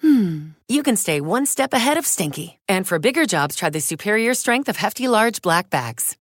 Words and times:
hmm, 0.00 0.48
you 0.68 0.82
can 0.82 0.96
stay 0.96 1.20
one 1.20 1.46
step 1.46 1.72
ahead 1.72 1.96
of 1.98 2.06
stinky. 2.06 2.58
And 2.68 2.86
for 2.86 2.98
bigger 2.98 3.26
jobs, 3.26 3.56
try 3.56 3.70
the 3.70 3.80
superior 3.80 4.34
strength 4.34 4.68
of 4.68 4.76
Hefty 4.76 5.08
Large 5.08 5.42
Black 5.42 5.70
Bags. 5.70 6.16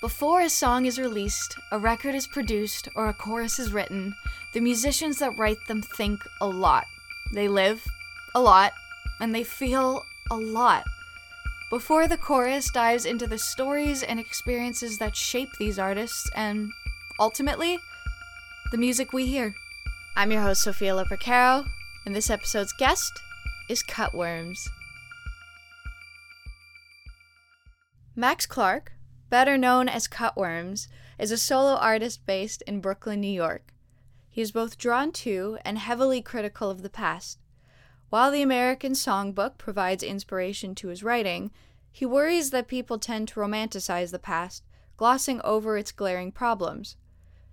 Before 0.00 0.40
a 0.40 0.48
song 0.48 0.86
is 0.86 0.98
released, 0.98 1.56
a 1.72 1.78
record 1.78 2.14
is 2.14 2.28
produced, 2.28 2.88
or 2.94 3.08
a 3.08 3.12
chorus 3.12 3.58
is 3.58 3.72
written, 3.72 4.14
the 4.54 4.60
musicians 4.60 5.18
that 5.18 5.36
write 5.36 5.58
them 5.66 5.82
think 5.82 6.20
a 6.40 6.46
lot. 6.46 6.84
They 7.34 7.48
live 7.48 7.84
a 8.34 8.40
lot, 8.40 8.72
and 9.20 9.34
they 9.34 9.42
feel 9.42 10.04
a 10.30 10.36
lot. 10.36 10.84
Before 11.68 12.06
the 12.06 12.16
chorus 12.16 12.70
dives 12.70 13.06
into 13.06 13.26
the 13.26 13.38
stories 13.38 14.04
and 14.04 14.20
experiences 14.20 14.98
that 14.98 15.16
shape 15.16 15.50
these 15.58 15.80
artists 15.80 16.30
and, 16.34 16.70
ultimately, 17.18 17.78
the 18.70 18.78
music 18.78 19.12
we 19.12 19.26
hear. 19.26 19.54
I'm 20.18 20.32
your 20.32 20.42
host, 20.42 20.62
Sophia 20.62 20.94
Lopercaro, 20.94 21.64
and 22.04 22.12
this 22.12 22.28
episode's 22.28 22.72
guest 22.72 23.12
is 23.70 23.84
Cut 23.84 24.12
Worms. 24.12 24.68
Max 28.16 28.44
Clarke, 28.44 28.94
better 29.30 29.56
known 29.56 29.88
as 29.88 30.08
Cut 30.08 30.36
Worms, 30.36 30.88
is 31.20 31.30
a 31.30 31.38
solo 31.38 31.76
artist 31.76 32.26
based 32.26 32.62
in 32.62 32.80
Brooklyn, 32.80 33.20
New 33.20 33.28
York. 33.28 33.72
He 34.28 34.40
is 34.40 34.50
both 34.50 34.76
drawn 34.76 35.12
to 35.12 35.58
and 35.64 35.78
heavily 35.78 36.20
critical 36.20 36.68
of 36.68 36.82
the 36.82 36.90
past. 36.90 37.38
While 38.10 38.32
the 38.32 38.42
American 38.42 38.94
Songbook 38.94 39.56
provides 39.56 40.02
inspiration 40.02 40.74
to 40.74 40.88
his 40.88 41.04
writing, 41.04 41.52
he 41.92 42.04
worries 42.04 42.50
that 42.50 42.66
people 42.66 42.98
tend 42.98 43.28
to 43.28 43.38
romanticize 43.38 44.10
the 44.10 44.18
past, 44.18 44.64
glossing 44.96 45.40
over 45.42 45.78
its 45.78 45.92
glaring 45.92 46.32
problems. 46.32 46.96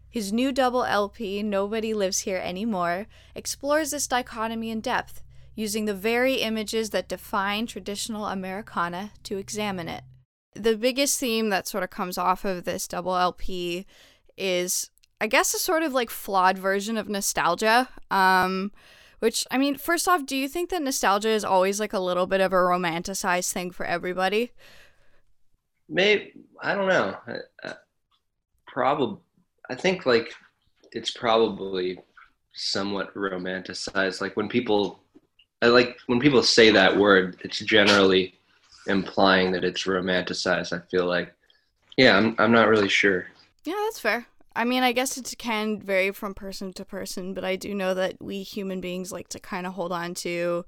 His 0.09 0.31
new 0.31 0.51
double 0.51 0.83
LP, 0.85 1.43
Nobody 1.43 1.93
Lives 1.93 2.19
Here 2.19 2.37
Anymore, 2.37 3.07
explores 3.33 3.91
this 3.91 4.07
dichotomy 4.07 4.69
in 4.69 4.79
depth, 4.79 5.21
using 5.55 5.85
the 5.85 5.93
very 5.93 6.35
images 6.35 6.91
that 6.91 7.09
define 7.09 7.65
traditional 7.65 8.27
Americana 8.27 9.11
to 9.23 9.37
examine 9.37 9.87
it. 9.87 10.03
The 10.53 10.77
biggest 10.77 11.19
theme 11.19 11.49
that 11.49 11.67
sort 11.67 11.83
of 11.83 11.89
comes 11.89 12.17
off 12.17 12.45
of 12.45 12.63
this 12.63 12.87
double 12.87 13.15
LP 13.15 13.85
is, 14.37 14.89
I 15.19 15.27
guess, 15.27 15.53
a 15.53 15.59
sort 15.59 15.83
of 15.83 15.93
like 15.93 16.09
flawed 16.09 16.57
version 16.57 16.97
of 16.97 17.09
nostalgia. 17.09 17.89
Um, 18.09 18.71
which, 19.19 19.45
I 19.49 19.57
mean, 19.57 19.75
first 19.75 20.07
off, 20.07 20.25
do 20.25 20.35
you 20.35 20.47
think 20.47 20.69
that 20.69 20.81
nostalgia 20.81 21.29
is 21.29 21.43
always 21.43 21.79
like 21.79 21.93
a 21.93 21.99
little 21.99 22.27
bit 22.27 22.41
of 22.41 22.53
a 22.53 22.57
romanticized 22.57 23.51
thing 23.51 23.71
for 23.71 23.85
everybody? 23.85 24.51
Maybe 25.87 26.33
I 26.61 26.75
don't 26.75 26.87
know. 26.87 27.15
Probably, 28.67 29.17
I 29.69 29.75
think 29.75 30.05
like 30.05 30.33
it's 30.91 31.11
probably 31.11 31.99
somewhat 32.53 33.13
romanticized. 33.13 34.21
Like 34.21 34.35
when 34.37 34.47
people, 34.47 34.99
I 35.61 35.67
like 35.67 35.97
when 36.07 36.19
people 36.19 36.43
say 36.43 36.71
that 36.71 36.97
word, 36.97 37.37
it's 37.43 37.59
generally 37.59 38.35
implying 38.87 39.51
that 39.51 39.63
it's 39.63 39.83
romanticized. 39.83 40.73
I 40.73 40.85
feel 40.89 41.05
like, 41.05 41.33
yeah, 41.97 42.17
I'm 42.17 42.35
I'm 42.37 42.51
not 42.51 42.67
really 42.67 42.89
sure. 42.89 43.27
Yeah, 43.63 43.75
that's 43.85 43.99
fair. 43.99 44.27
I 44.55 44.63
mean, 44.63 44.83
I 44.83 44.93
guess 44.93 45.17
it 45.17 45.33
can 45.37 45.81
vary 45.81 46.11
from 46.11 46.33
person 46.33 46.71
to 46.73 46.85
person, 46.85 47.33
but 47.33 47.43
I 47.43 47.57
do 47.57 47.75
know 47.75 47.93
that 47.93 48.21
we 48.21 48.41
human 48.41 48.79
beings 48.79 49.11
like 49.11 49.27
to 49.29 49.39
kind 49.39 49.67
of 49.67 49.73
hold 49.73 49.91
on 49.91 50.13
to 50.15 50.65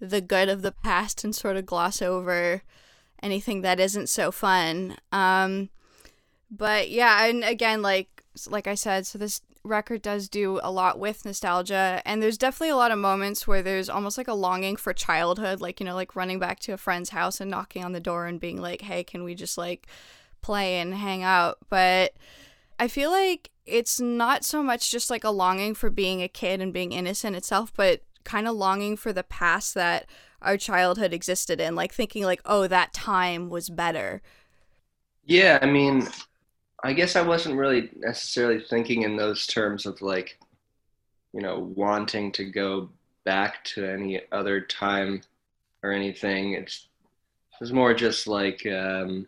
the 0.00 0.20
good 0.20 0.48
of 0.50 0.60
the 0.60 0.72
past 0.72 1.24
and 1.24 1.34
sort 1.34 1.56
of 1.56 1.64
gloss 1.64 2.02
over 2.02 2.62
anything 3.22 3.62
that 3.62 3.80
isn't 3.80 4.08
so 4.08 4.30
fun. 4.32 4.96
Um, 5.12 5.70
but 6.50 6.90
yeah, 6.90 7.24
and 7.24 7.42
again, 7.42 7.80
like 7.80 8.11
like 8.48 8.66
I 8.66 8.74
said, 8.74 9.06
so 9.06 9.18
this 9.18 9.40
record 9.64 10.02
does 10.02 10.28
do 10.28 10.58
a 10.62 10.70
lot 10.70 10.98
with 10.98 11.24
nostalgia, 11.24 12.02
and 12.04 12.22
there's 12.22 12.38
definitely 12.38 12.70
a 12.70 12.76
lot 12.76 12.90
of 12.90 12.98
moments 12.98 13.46
where 13.46 13.62
there's 13.62 13.88
almost 13.88 14.18
like 14.18 14.28
a 14.28 14.34
longing 14.34 14.76
for 14.76 14.92
childhood, 14.92 15.60
like 15.60 15.80
you 15.80 15.86
know, 15.86 15.94
like 15.94 16.16
running 16.16 16.38
back 16.38 16.60
to 16.60 16.72
a 16.72 16.78
friend's 16.78 17.10
house 17.10 17.40
and 17.40 17.50
knocking 17.50 17.84
on 17.84 17.92
the 17.92 18.00
door 18.00 18.26
and 18.26 18.40
being 18.40 18.60
like, 18.60 18.82
"Hey, 18.82 19.04
can 19.04 19.24
we 19.24 19.34
just 19.34 19.58
like 19.58 19.86
play 20.40 20.78
and 20.80 20.94
hang 20.94 21.22
out?" 21.22 21.58
But 21.68 22.14
I 22.78 22.88
feel 22.88 23.10
like 23.10 23.50
it's 23.66 24.00
not 24.00 24.44
so 24.44 24.62
much 24.62 24.90
just 24.90 25.10
like 25.10 25.24
a 25.24 25.30
longing 25.30 25.74
for 25.74 25.90
being 25.90 26.22
a 26.22 26.28
kid 26.28 26.60
and 26.60 26.72
being 26.72 26.92
innocent 26.92 27.36
itself, 27.36 27.72
but 27.76 28.02
kind 28.24 28.48
of 28.48 28.56
longing 28.56 28.96
for 28.96 29.12
the 29.12 29.22
past 29.22 29.74
that 29.74 30.06
our 30.40 30.56
childhood 30.56 31.12
existed 31.12 31.60
in, 31.60 31.74
like 31.74 31.92
thinking 31.92 32.24
like, 32.24 32.40
oh, 32.44 32.66
that 32.66 32.92
time 32.92 33.48
was 33.48 33.70
better. 33.70 34.22
Yeah, 35.24 35.58
I 35.62 35.66
mean, 35.66 36.08
I 36.82 36.92
guess 36.92 37.16
I 37.16 37.22
wasn't 37.22 37.56
really 37.56 37.90
necessarily 37.96 38.60
thinking 38.60 39.02
in 39.02 39.16
those 39.16 39.46
terms 39.46 39.86
of 39.86 40.02
like, 40.02 40.38
you 41.32 41.40
know, 41.40 41.72
wanting 41.76 42.32
to 42.32 42.44
go 42.44 42.90
back 43.24 43.62
to 43.64 43.84
any 43.84 44.20
other 44.32 44.60
time 44.60 45.22
or 45.82 45.92
anything. 45.92 46.54
It's 46.54 46.88
it 47.52 47.60
was 47.60 47.72
more 47.72 47.94
just 47.94 48.26
like 48.26 48.66
um, 48.66 49.26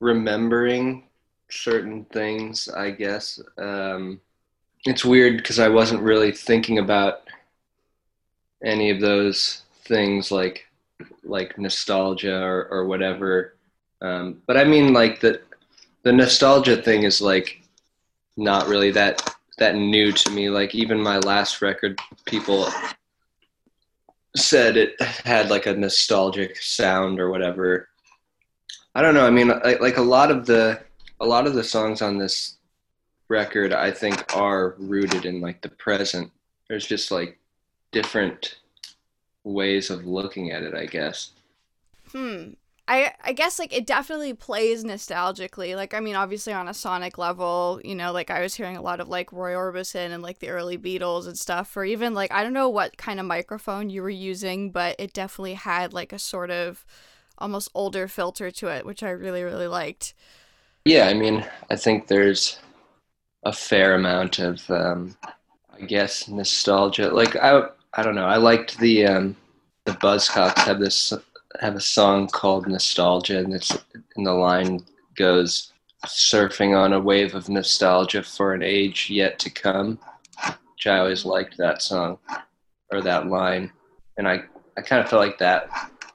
remembering 0.00 1.08
certain 1.50 2.04
things, 2.06 2.68
I 2.68 2.90
guess. 2.90 3.40
Um, 3.56 4.20
it's 4.84 5.04
weird 5.04 5.38
because 5.38 5.58
I 5.58 5.68
wasn't 5.68 6.02
really 6.02 6.30
thinking 6.30 6.78
about 6.78 7.22
any 8.64 8.90
of 8.90 9.00
those 9.00 9.62
things 9.84 10.30
like 10.30 10.66
like 11.24 11.58
nostalgia 11.58 12.40
or, 12.40 12.68
or 12.70 12.86
whatever. 12.86 13.54
Um, 14.00 14.42
but 14.46 14.56
I 14.56 14.64
mean, 14.64 14.92
like 14.92 15.20
the 15.20 15.40
the 16.08 16.12
nostalgia 16.14 16.80
thing 16.80 17.02
is 17.02 17.20
like 17.20 17.60
not 18.38 18.66
really 18.66 18.90
that 18.90 19.34
that 19.58 19.74
new 19.74 20.10
to 20.10 20.30
me. 20.30 20.48
Like 20.48 20.74
even 20.74 20.98
my 20.98 21.18
last 21.18 21.60
record, 21.60 21.98
people 22.24 22.66
said 24.34 24.78
it 24.78 24.98
had 25.02 25.50
like 25.50 25.66
a 25.66 25.74
nostalgic 25.74 26.56
sound 26.62 27.20
or 27.20 27.28
whatever. 27.28 27.90
I 28.94 29.02
don't 29.02 29.12
know. 29.12 29.26
I 29.26 29.30
mean, 29.30 29.48
like, 29.48 29.82
like 29.82 29.96
a 29.98 30.02
lot 30.16 30.30
of 30.30 30.46
the 30.46 30.80
a 31.20 31.26
lot 31.26 31.46
of 31.46 31.52
the 31.52 31.62
songs 31.62 32.00
on 32.00 32.16
this 32.16 32.56
record 33.28 33.74
I 33.74 33.90
think 33.90 34.34
are 34.34 34.76
rooted 34.78 35.26
in 35.26 35.42
like 35.42 35.60
the 35.60 35.68
present. 35.68 36.32
There's 36.70 36.86
just 36.86 37.10
like 37.10 37.38
different 37.92 38.60
ways 39.44 39.90
of 39.90 40.06
looking 40.06 40.52
at 40.52 40.62
it, 40.62 40.74
I 40.74 40.86
guess. 40.86 41.32
Hmm. 42.12 42.52
I 42.88 43.12
I 43.22 43.32
guess 43.34 43.58
like 43.58 43.72
it 43.76 43.86
definitely 43.86 44.34
plays 44.34 44.84
nostalgically. 44.84 45.76
Like 45.76 45.94
I 45.94 46.00
mean 46.00 46.16
obviously 46.16 46.52
on 46.54 46.68
a 46.68 46.74
sonic 46.74 47.18
level, 47.18 47.80
you 47.84 47.94
know, 47.94 48.12
like 48.12 48.30
I 48.30 48.40
was 48.42 48.54
hearing 48.54 48.76
a 48.76 48.82
lot 48.82 49.00
of 49.00 49.08
like 49.08 49.32
Roy 49.32 49.52
Orbison 49.52 50.10
and 50.12 50.22
like 50.22 50.40
the 50.40 50.50
early 50.50 50.78
Beatles 50.78 51.26
and 51.26 51.38
stuff 51.38 51.76
or 51.76 51.84
even 51.84 52.14
like 52.14 52.32
I 52.32 52.42
don't 52.42 52.54
know 52.54 52.68
what 52.70 52.96
kind 52.98 53.20
of 53.20 53.26
microphone 53.26 53.90
you 53.90 54.02
were 54.02 54.10
using, 54.10 54.72
but 54.72 54.96
it 54.98 55.12
definitely 55.12 55.54
had 55.54 55.92
like 55.92 56.12
a 56.12 56.18
sort 56.18 56.50
of 56.50 56.84
almost 57.38 57.70
older 57.74 58.08
filter 58.08 58.50
to 58.52 58.68
it, 58.68 58.86
which 58.86 59.02
I 59.02 59.10
really 59.10 59.42
really 59.44 59.68
liked. 59.68 60.14
Yeah, 60.84 61.06
I 61.08 61.14
mean, 61.14 61.46
I 61.70 61.76
think 61.76 62.06
there's 62.06 62.58
a 63.44 63.52
fair 63.52 63.94
amount 63.94 64.38
of, 64.40 64.68
um, 64.70 65.16
I 65.72 65.82
guess, 65.86 66.28
nostalgia. 66.28 67.10
Like 67.10 67.36
I, 67.36 67.68
I 67.94 68.02
don't 68.02 68.14
know. 68.16 68.26
I 68.26 68.36
liked 68.38 68.78
the 68.78 69.06
um, 69.06 69.36
the 69.84 69.92
Buzzcocks 69.92 70.58
have 70.60 70.80
this 70.80 71.12
have 71.60 71.76
a 71.76 71.80
song 71.80 72.28
called 72.28 72.66
Nostalgia, 72.66 73.38
and 73.38 73.54
it's 73.54 73.76
and 74.16 74.26
the 74.26 74.32
line 74.32 74.84
goes, 75.16 75.72
"Surfing 76.06 76.76
on 76.76 76.92
a 76.92 77.00
wave 77.00 77.34
of 77.34 77.48
nostalgia 77.48 78.22
for 78.22 78.54
an 78.54 78.62
age 78.62 79.10
yet 79.10 79.38
to 79.40 79.50
come." 79.50 79.98
Which 80.46 80.86
I 80.86 80.98
always 80.98 81.24
liked 81.24 81.56
that 81.58 81.82
song 81.82 82.18
or 82.92 83.00
that 83.02 83.26
line, 83.26 83.72
and 84.16 84.28
I 84.28 84.44
I 84.76 84.82
kind 84.82 85.02
of 85.02 85.08
felt 85.08 85.26
like 85.26 85.38
that 85.38 85.70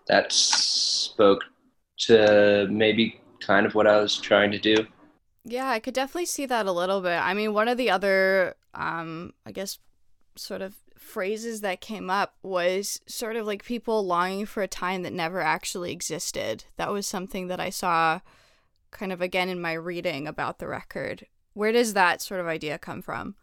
that 0.08 0.32
spoke 0.32 1.44
to 1.98 2.68
maybe 2.70 3.20
kind 3.40 3.66
of 3.66 3.76
what 3.76 3.88
I 3.88 4.00
was 4.00 4.18
trying 4.18 4.52
to 4.52 4.60
do. 4.60 4.88
Yeah, 5.46 5.70
I 5.70 5.80
could 5.80 5.94
definitely 5.94 6.26
see 6.26 6.46
that 6.46 6.66
a 6.66 6.72
little 6.72 7.02
bit. 7.02 7.20
I 7.20 7.34
mean, 7.34 7.54
one 7.54 7.68
of 7.68 7.78
the 7.78 7.90
other, 7.90 8.56
um, 8.74 9.34
I 9.46 9.52
guess, 9.52 9.80
sort 10.38 10.62
of 10.62 10.76
phrases 11.04 11.62
that 11.62 11.82
came 11.82 12.10
up 12.10 12.36
was 12.42 13.02
sort 13.06 13.36
of 13.36 13.46
like 13.46 13.64
people 13.64 14.06
longing 14.06 14.46
for 14.46 14.64
a 14.64 14.68
time 14.68 15.04
that 15.04 15.14
never 15.14 15.42
actually 15.42 15.92
existed. 15.92 16.64
That 16.78 16.92
was 16.92 17.06
something 17.06 17.48
that 17.48 17.60
I 17.60 17.70
saw 17.70 18.22
kind 18.92 19.12
of 19.12 19.22
again 19.22 19.50
in 19.50 19.62
my 19.62 19.74
reading 19.74 20.28
about 20.28 20.60
the 20.60 20.68
record. 20.68 21.28
Where 21.54 21.72
does 21.72 21.94
that 21.94 22.22
sort 22.22 22.40
of 22.40 22.48
idea 22.48 22.78
come 22.78 23.02
from? 23.02 23.36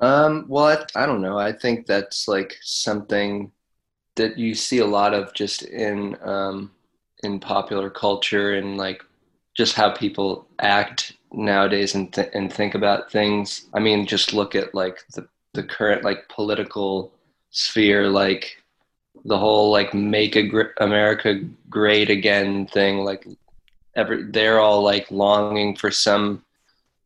Um, 0.00 0.46
well, 0.48 0.66
I, 0.66 1.02
I 1.02 1.06
don't 1.06 1.22
know. 1.22 1.38
I 1.38 1.52
think 1.52 1.86
that's 1.86 2.26
like 2.26 2.56
something 2.62 3.52
that 4.16 4.38
you 4.38 4.54
see 4.54 4.78
a 4.78 4.86
lot 4.86 5.14
of 5.14 5.32
just 5.34 5.62
in 5.62 6.16
um, 6.22 6.72
in 7.22 7.40
popular 7.40 7.90
culture 7.90 8.54
and 8.54 8.76
like 8.76 9.02
just 9.54 9.74
how 9.74 9.90
people 9.90 10.48
act 10.58 11.16
nowadays 11.32 11.94
and 11.94 12.12
th- 12.12 12.30
and 12.34 12.52
think 12.52 12.74
about 12.74 13.10
things. 13.10 13.66
I 13.72 13.80
mean, 13.80 14.06
just 14.06 14.34
look 14.34 14.54
at 14.54 14.74
like 14.74 14.98
the 15.14 15.26
the 15.54 15.62
current 15.62 16.04
like 16.04 16.28
political 16.28 17.12
sphere, 17.50 18.08
like 18.08 18.62
the 19.24 19.38
whole 19.38 19.70
like 19.70 19.94
make 19.94 20.36
America 20.78 21.40
great 21.70 22.10
again 22.10 22.66
thing. 22.66 22.98
Like, 22.98 23.26
every 23.96 24.24
they're 24.24 24.60
all 24.60 24.82
like 24.82 25.10
longing 25.10 25.76
for 25.76 25.90
some 25.90 26.44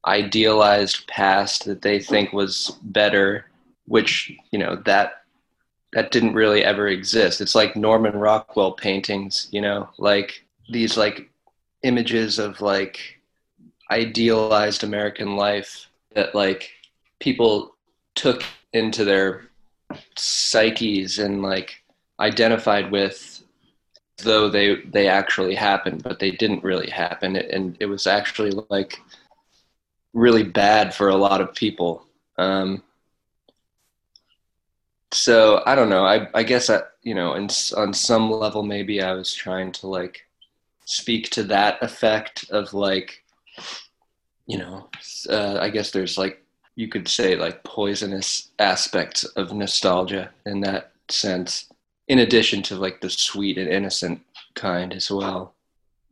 idealized 0.07 1.07
past 1.07 1.65
that 1.67 1.83
they 1.83 2.01
think 2.01 2.33
was 2.33 2.77
better, 2.83 3.47
which 3.87 4.33
you 4.51 4.59
know 4.59 4.77
that 4.87 5.23
that 5.93 6.11
didn't 6.11 6.35
really 6.35 6.65
ever 6.65 6.89
exist. 6.89 7.41
It's 7.41 7.55
like 7.55 7.77
Norman 7.77 8.17
Rockwell 8.17 8.73
paintings, 8.73 9.49
you 9.51 9.61
know, 9.61 9.89
like 9.99 10.45
these 10.71 10.97
like 10.97 11.31
images 11.83 12.39
of 12.39 12.61
like 12.61 13.21
idealized 13.91 14.85
American 14.85 15.37
life 15.37 15.89
that 16.15 16.35
like 16.35 16.71
people 17.21 17.75
took 18.19 18.43
into 18.73 19.05
their 19.05 19.45
psyches 20.17 21.19
and 21.21 21.41
like 21.41 21.83
identified 22.19 22.91
with 22.91 23.43
though 24.19 24.49
they 24.51 24.83
they 24.83 25.07
actually 25.07 25.55
happened 25.55 26.03
but 26.03 26.19
they 26.19 26.33
didn't 26.33 26.65
really 26.65 26.91
happen. 26.91 27.37
And 27.37 27.77
it 27.79 27.87
was 27.87 28.07
actually 28.07 28.51
like 28.69 29.01
really 30.13 30.43
bad 30.43 30.93
for 30.93 31.09
a 31.09 31.17
lot 31.17 31.41
of 31.41 31.55
people. 31.55 32.05
Um, 32.37 32.83
so 35.11 35.63
i 35.65 35.75
don't 35.75 35.89
know. 35.89 36.05
I 36.05 36.29
i 36.35 36.43
guess 36.43 36.69
i 36.69 36.81
you 37.03 37.15
know 37.15 37.35
in, 37.35 37.49
on 37.77 37.95
some 37.95 38.31
level 38.31 38.63
maybe 38.63 39.01
i 39.01 39.13
was 39.13 39.33
trying 39.33 39.73
to 39.73 39.87
like 39.87 40.27
speak 40.85 41.31
to 41.31 41.43
that 41.45 41.83
effect 41.83 42.51
of 42.51 42.75
like 42.75 43.25
you 44.47 44.59
know 44.59 44.89
uh, 45.31 45.59
i 45.61 45.71
guess 45.71 45.91
there's 45.91 46.19
like 46.19 46.45
you 46.79 46.87
could 46.89 47.09
say 47.09 47.35
like 47.35 47.65
poisonous 47.65 48.51
aspects 48.59 49.25
of 49.25 49.53
nostalgia 49.53 50.31
in 50.47 50.61
that 50.61 50.93
sense 51.09 51.67
in 52.07 52.21
addition 52.21 52.63
to 52.63 52.77
like 52.77 53.01
the 53.01 53.11
sweet 53.11 53.59
and 53.59 53.69
innocent 53.69 54.21
kind 54.55 54.95
as 54.95 55.11
well 55.11 55.55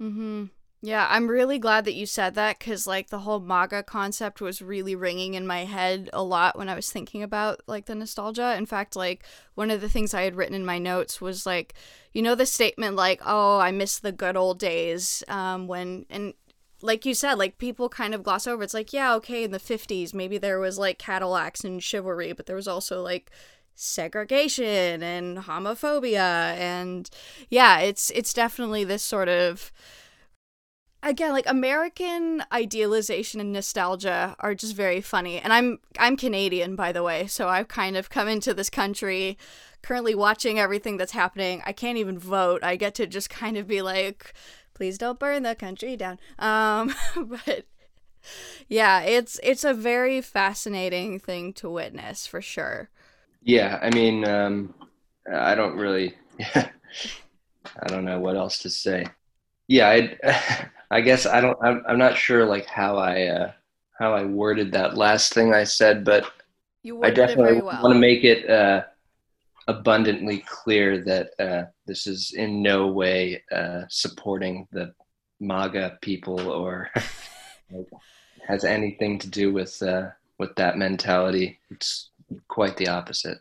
mm-hmm 0.01 0.47
yeah, 0.83 1.09
I'm 1.11 1.27
really 1.27 1.59
glad 1.59 1.85
that 1.87 1.95
you 1.95 2.07
said 2.07 2.35
that 2.35 2.59
because, 2.59 2.87
like, 2.87 3.09
the 3.09 3.21
whole 3.21 3.41
MAGA 3.41 3.83
concept 3.83 4.41
was 4.41 4.61
really 4.61 4.95
ringing 4.95 5.35
in 5.35 5.45
my 5.45 5.65
head 5.65 6.11
a 6.13 6.23
lot 6.23 6.57
when 6.57 6.69
I 6.69 6.77
was 6.77 6.93
thinking 6.93 7.25
about, 7.25 7.61
like, 7.67 7.87
the 7.87 7.95
nostalgia. 7.95 8.55
In 8.57 8.67
fact, 8.67 8.95
like, 8.95 9.25
one 9.57 9.73
of 9.73 9.81
the 9.81 9.89
things 9.89 10.13
I 10.13 10.23
had 10.23 10.37
written 10.37 10.55
in 10.55 10.67
my 10.67 10.79
notes 10.79 11.21
was, 11.21 11.47
like, 11.47 11.75
you 12.13 12.23
know, 12.23 12.35
the 12.35 12.47
statement, 12.47 12.95
like, 12.95 13.21
oh, 13.25 13.59
I 13.59 13.73
miss 13.73 13.99
the 13.99 14.13
good 14.13 14.37
old 14.37 14.59
days 14.59 15.25
um, 15.29 15.67
when, 15.67 16.07
and 16.11 16.35
like 16.83 17.07
you 17.07 17.15
said, 17.15 17.35
like, 17.35 17.59
people 17.59 17.89
kind 17.89 18.15
of 18.15 18.23
gloss 18.23 18.47
over. 18.47 18.63
It's 18.63 18.75
like, 18.75 18.93
yeah, 18.93 19.15
okay, 19.15 19.45
in 19.45 19.51
the 19.51 19.59
50s, 19.59 20.13
maybe 20.15 20.39
there 20.39 20.59
was, 20.59 20.79
like, 20.79 20.99
Cadillacs 20.99 21.65
and 21.65 21.83
chivalry, 21.83 22.33
but 22.33 22.47
there 22.47 22.57
was 22.57 22.69
also, 22.69 23.03
like, 23.03 23.31
segregation 23.79 25.03
and 25.03 25.37
homophobia 25.37 26.57
and 26.57 27.11
yeah 27.51 27.79
it's 27.79 28.09
it's 28.13 28.33
definitely 28.33 28.85
this 28.85 29.03
sort 29.03 29.29
of 29.29 29.71
again 31.03 31.31
like 31.33 31.47
american 31.47 32.43
idealization 32.51 33.39
and 33.39 33.53
nostalgia 33.53 34.35
are 34.41 34.55
just 34.55 34.75
very 34.75 35.03
funny. 35.03 35.39
And 35.39 35.53
i'm 35.53 35.79
i'm 35.99 36.17
canadian 36.17 36.75
by 36.75 36.91
the 36.91 37.03
way 37.03 37.27
so 37.27 37.49
i've 37.49 37.69
kind 37.69 37.99
of 37.99 38.09
come 38.09 38.29
into 38.29 38.55
this 38.55 38.71
country 38.71 39.37
currently 39.87 40.17
watching 40.17 40.59
everything 40.59 40.97
that's 40.97 41.13
happening. 41.13 41.63
I 41.65 41.73
can't 41.73 41.97
even 41.97 42.19
vote. 42.19 42.65
I 42.65 42.75
get 42.75 42.97
to 42.97 43.07
just 43.07 43.31
kind 43.31 43.57
of 43.57 43.69
be 43.69 43.83
like 43.83 44.35
please 44.77 44.99
don't 44.99 45.19
burn 45.19 45.43
the 45.43 45.55
country 45.55 45.97
down 45.97 46.19
um 46.39 46.95
but 47.27 47.65
yeah 48.69 49.01
it's 49.01 49.41
it's 49.43 49.65
a 49.65 49.73
very 49.75 50.21
fascinating 50.21 51.19
thing 51.19 51.53
to 51.53 51.71
witness 51.71 52.27
for 52.27 52.43
sure 52.43 52.91
yeah 53.43 53.79
i 53.83 53.91
mean 53.91 54.25
um 54.29 54.75
i 55.33 55.55
don't 55.55 55.77
really 55.77 56.15
i 56.55 56.69
don't 57.89 58.05
know 58.05 58.21
what 58.21 58.37
else 58.37 58.59
to 58.59 58.69
say 58.71 59.07
yeah 59.69 59.89
i 59.89 60.69
I 60.91 61.01
guess 61.01 61.27
I 61.27 61.41
don't. 61.41 61.59
I'm, 61.63 61.83
I'm 61.89 61.99
not 61.99 62.17
sure 62.17 62.45
like 62.45 62.67
how 62.67 62.97
I 62.97 63.27
uh, 63.27 63.53
how 63.99 64.15
I 64.15 64.25
worded 64.25 64.73
that 64.73 64.97
last 64.97 65.33
thing 65.33 65.53
I 65.53 65.65
said, 65.65 66.05
but 66.05 66.31
I 67.03 67.11
definitely 67.11 67.61
well. 67.61 67.83
want 67.83 67.95
to 67.95 67.99
make 67.99 68.25
it 68.25 68.49
uh, 68.49 68.85
abundantly 69.69 70.45
clear 70.47 71.03
that 71.05 71.31
uh, 71.39 71.65
this 71.87 72.07
is 72.07 72.33
in 72.33 72.63
no 72.63 72.87
way 72.89 73.43
uh, 73.53 73.83
supporting 73.89 74.67
the 74.73 74.93
MAGA 75.41 75.99
people 76.01 76.41
or 76.49 76.91
has 78.49 78.65
anything 78.65 79.19
to 79.19 79.29
do 79.29 79.53
with 79.53 79.83
uh, 79.83 80.09
with 80.39 80.55
that 80.57 80.79
mentality. 80.79 81.59
It's 81.71 82.11
quite 82.49 82.77
the 82.77 82.89
opposite. 82.89 83.39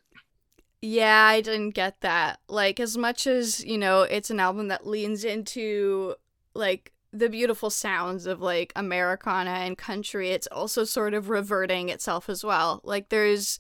Yeah, 0.81 1.23
I 1.23 1.41
didn't 1.41 1.71
get 1.71 2.01
that. 2.01 2.39
Like 2.47 2.79
as 2.79 2.97
much 2.97 3.25
as, 3.25 3.63
you 3.63 3.77
know, 3.77 4.03
it's 4.03 4.29
an 4.29 4.39
album 4.39 4.67
that 4.67 4.85
leans 4.85 5.23
into 5.23 6.15
like 6.53 6.91
the 7.11 7.29
beautiful 7.29 7.69
sounds 7.69 8.25
of 8.25 8.41
like 8.41 8.71
Americana 8.75 9.51
and 9.51 9.77
country, 9.77 10.31
it's 10.31 10.47
also 10.47 10.83
sort 10.83 11.13
of 11.13 11.29
reverting 11.29 11.89
itself 11.89 12.29
as 12.29 12.43
well. 12.43 12.81
Like 12.83 13.09
there's 13.09 13.57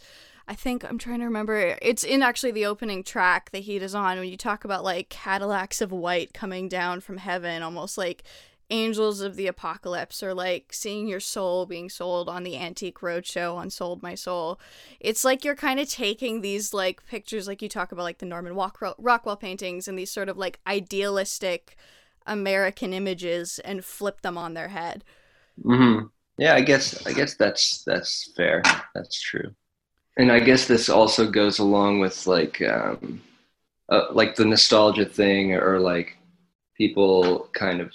I 0.47 0.55
think 0.55 0.83
I'm 0.83 0.97
trying 0.97 1.19
to 1.19 1.25
remember 1.25 1.77
it's 1.81 2.03
in 2.03 2.21
actually 2.21 2.51
the 2.51 2.65
opening 2.65 3.03
track 3.03 3.51
the 3.51 3.59
heat 3.59 3.81
is 3.81 3.95
on 3.95 4.19
when 4.19 4.29
you 4.29 4.37
talk 4.37 4.63
about 4.63 4.83
like 4.83 5.09
Cadillacs 5.09 5.81
of 5.81 5.91
white 5.91 6.33
coming 6.33 6.69
down 6.69 7.01
from 7.01 7.17
heaven, 7.17 7.63
almost 7.63 7.97
like 7.97 8.23
angels 8.69 9.21
of 9.21 9.35
the 9.35 9.47
apocalypse 9.47 10.23
or 10.23 10.33
like 10.33 10.73
seeing 10.73 11.07
your 11.07 11.19
soul 11.19 11.67
being 11.67 11.87
sold 11.89 12.27
on 12.27 12.43
the 12.43 12.57
antique 12.57 12.99
roadshow 12.99 13.55
on 13.55 13.69
sold 13.69 14.01
my 14.01 14.15
soul 14.15 14.59
it's 14.99 15.23
like 15.23 15.45
you're 15.45 15.53
kind 15.53 15.79
of 15.79 15.87
taking 15.87 16.41
these 16.41 16.73
like 16.73 17.05
pictures 17.05 17.47
like 17.47 17.61
you 17.61 17.69
talk 17.69 17.91
about 17.91 18.01
like 18.01 18.17
the 18.17 18.25
norman 18.25 18.55
rockwell 18.55 19.35
paintings 19.35 19.87
and 19.87 19.99
these 19.99 20.09
sort 20.09 20.27
of 20.27 20.35
like 20.35 20.59
idealistic 20.65 21.77
American 22.25 22.93
images 22.93 23.59
and 23.59 23.85
flip 23.85 24.21
them 24.21 24.37
on 24.37 24.53
their 24.53 24.69
head. 24.69 25.03
Mm-hmm. 25.63 26.07
Yeah, 26.37 26.55
I 26.55 26.61
guess 26.61 27.05
I 27.05 27.13
guess 27.13 27.35
that's 27.35 27.83
that's 27.83 28.31
fair. 28.35 28.61
That's 28.93 29.21
true. 29.21 29.53
And 30.17 30.31
I 30.31 30.39
guess 30.39 30.67
this 30.67 30.89
also 30.89 31.29
goes 31.29 31.59
along 31.59 31.99
with 31.99 32.25
like 32.25 32.61
um, 32.61 33.21
uh, 33.89 34.07
like 34.11 34.35
the 34.35 34.45
nostalgia 34.45 35.05
thing, 35.05 35.53
or 35.53 35.79
like 35.79 36.17
people 36.77 37.49
kind 37.53 37.81
of 37.81 37.91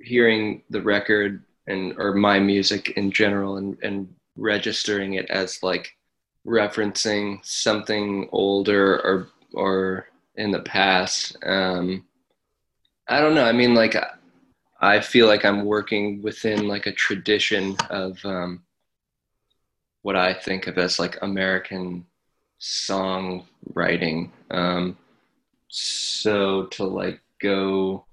hearing 0.00 0.62
the 0.70 0.82
record 0.82 1.42
and 1.66 1.94
or 1.98 2.14
my 2.14 2.38
music 2.38 2.90
in 2.90 3.10
general 3.10 3.56
and 3.56 3.78
and 3.82 4.14
registering 4.36 5.14
it 5.14 5.30
as 5.30 5.62
like 5.62 5.96
referencing 6.46 7.44
something 7.44 8.28
older 8.32 9.00
or 9.00 9.28
or 9.54 10.06
in 10.36 10.50
the 10.50 10.60
past. 10.60 11.36
Um, 11.44 12.04
I 13.08 13.20
don't 13.20 13.34
know. 13.34 13.44
I 13.44 13.52
mean, 13.52 13.74
like, 13.74 13.96
I 14.80 15.00
feel 15.00 15.26
like 15.26 15.44
I'm 15.44 15.64
working 15.64 16.22
within 16.22 16.68
like 16.68 16.86
a 16.86 16.92
tradition 16.92 17.76
of 17.90 18.24
um, 18.24 18.62
what 20.02 20.16
I 20.16 20.34
think 20.34 20.66
of 20.66 20.78
as 20.78 20.98
like 20.98 21.18
American 21.22 22.06
songwriting. 22.60 24.30
Um, 24.50 24.96
so 25.68 26.66
to 26.66 26.84
like 26.84 27.20
go, 27.40 28.04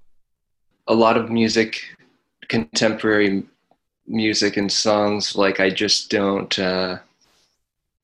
a 0.86 0.94
lot 0.94 1.16
of 1.16 1.30
music, 1.30 1.80
contemporary 2.48 3.44
music 4.06 4.56
and 4.56 4.70
songs, 4.70 5.36
like 5.36 5.60
I 5.60 5.70
just 5.70 6.10
don't. 6.10 6.58
Uh, 6.58 6.98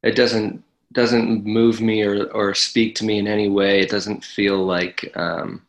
it 0.03 0.17
doesn't 0.17 0.63
doesn't 0.93 1.45
move 1.45 1.81
me 1.81 2.03
or 2.03 2.27
or 2.33 2.55
speak 2.55 2.95
to 2.97 3.05
me 3.05 3.19
in 3.19 3.27
any 3.27 3.49
way. 3.49 3.81
It 3.81 3.91
doesn't 3.91 4.25
feel 4.25 4.65
like. 4.65 5.11
Um, 5.17 5.63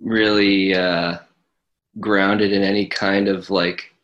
really 0.00 0.74
uh, 0.74 1.18
grounded 2.00 2.52
in 2.52 2.62
any 2.62 2.86
kind 2.86 3.28
of 3.28 3.50
like 3.50 3.94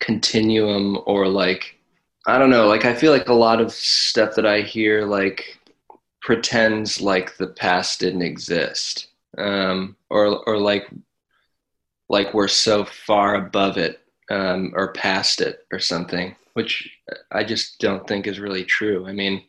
continuum 0.00 0.98
or 1.06 1.28
like 1.28 1.73
I 2.26 2.38
don't 2.38 2.50
know. 2.50 2.66
Like 2.66 2.84
I 2.84 2.94
feel 2.94 3.12
like 3.12 3.28
a 3.28 3.34
lot 3.34 3.60
of 3.60 3.72
stuff 3.72 4.34
that 4.36 4.46
I 4.46 4.62
hear 4.62 5.04
like 5.04 5.58
pretends 6.22 7.00
like 7.00 7.36
the 7.36 7.48
past 7.48 8.00
didn't 8.00 8.22
exist, 8.22 9.08
um, 9.36 9.96
or 10.10 10.42
or 10.48 10.58
like 10.58 10.88
like 12.08 12.32
we're 12.34 12.48
so 12.48 12.84
far 12.84 13.34
above 13.34 13.76
it 13.76 14.00
um, 14.30 14.72
or 14.74 14.92
past 14.92 15.40
it 15.40 15.66
or 15.72 15.78
something, 15.78 16.34
which 16.54 16.90
I 17.30 17.44
just 17.44 17.78
don't 17.78 18.06
think 18.06 18.26
is 18.26 18.40
really 18.40 18.64
true. 18.64 19.06
I 19.06 19.12
mean, 19.12 19.42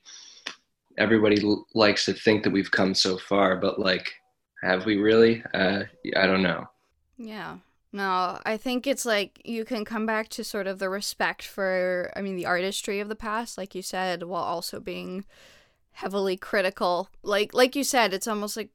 everybody 0.97 1.41
l- 1.43 1.65
likes 1.73 2.05
to 2.05 2.13
think 2.13 2.43
that 2.43 2.53
we've 2.53 2.71
come 2.71 2.93
so 2.93 3.17
far, 3.17 3.55
but 3.55 3.79
like 3.79 4.13
have 4.63 4.85
we 4.85 4.97
really? 4.97 5.43
Uh, 5.53 5.83
I 6.17 6.25
don't 6.25 6.43
know. 6.43 6.67
Yeah. 7.17 7.57
No, 7.95 8.39
I 8.45 8.57
think 8.57 8.87
it's 8.87 9.05
like 9.05 9.41
you 9.45 9.63
can 9.63 9.85
come 9.85 10.05
back 10.05 10.27
to 10.31 10.43
sort 10.43 10.67
of 10.67 10.79
the 10.79 10.89
respect 10.89 11.43
for, 11.43 12.11
I 12.13 12.21
mean, 12.21 12.35
the 12.35 12.45
artistry 12.45 12.99
of 12.99 13.07
the 13.07 13.15
past, 13.15 13.57
like 13.57 13.73
you 13.73 13.81
said, 13.81 14.23
while 14.23 14.43
also 14.43 14.81
being 14.81 15.23
heavily 15.93 16.35
critical. 16.35 17.07
Like, 17.23 17.53
like 17.53 17.73
you 17.73 17.85
said, 17.85 18.13
it's 18.13 18.27
almost 18.27 18.57
like 18.57 18.71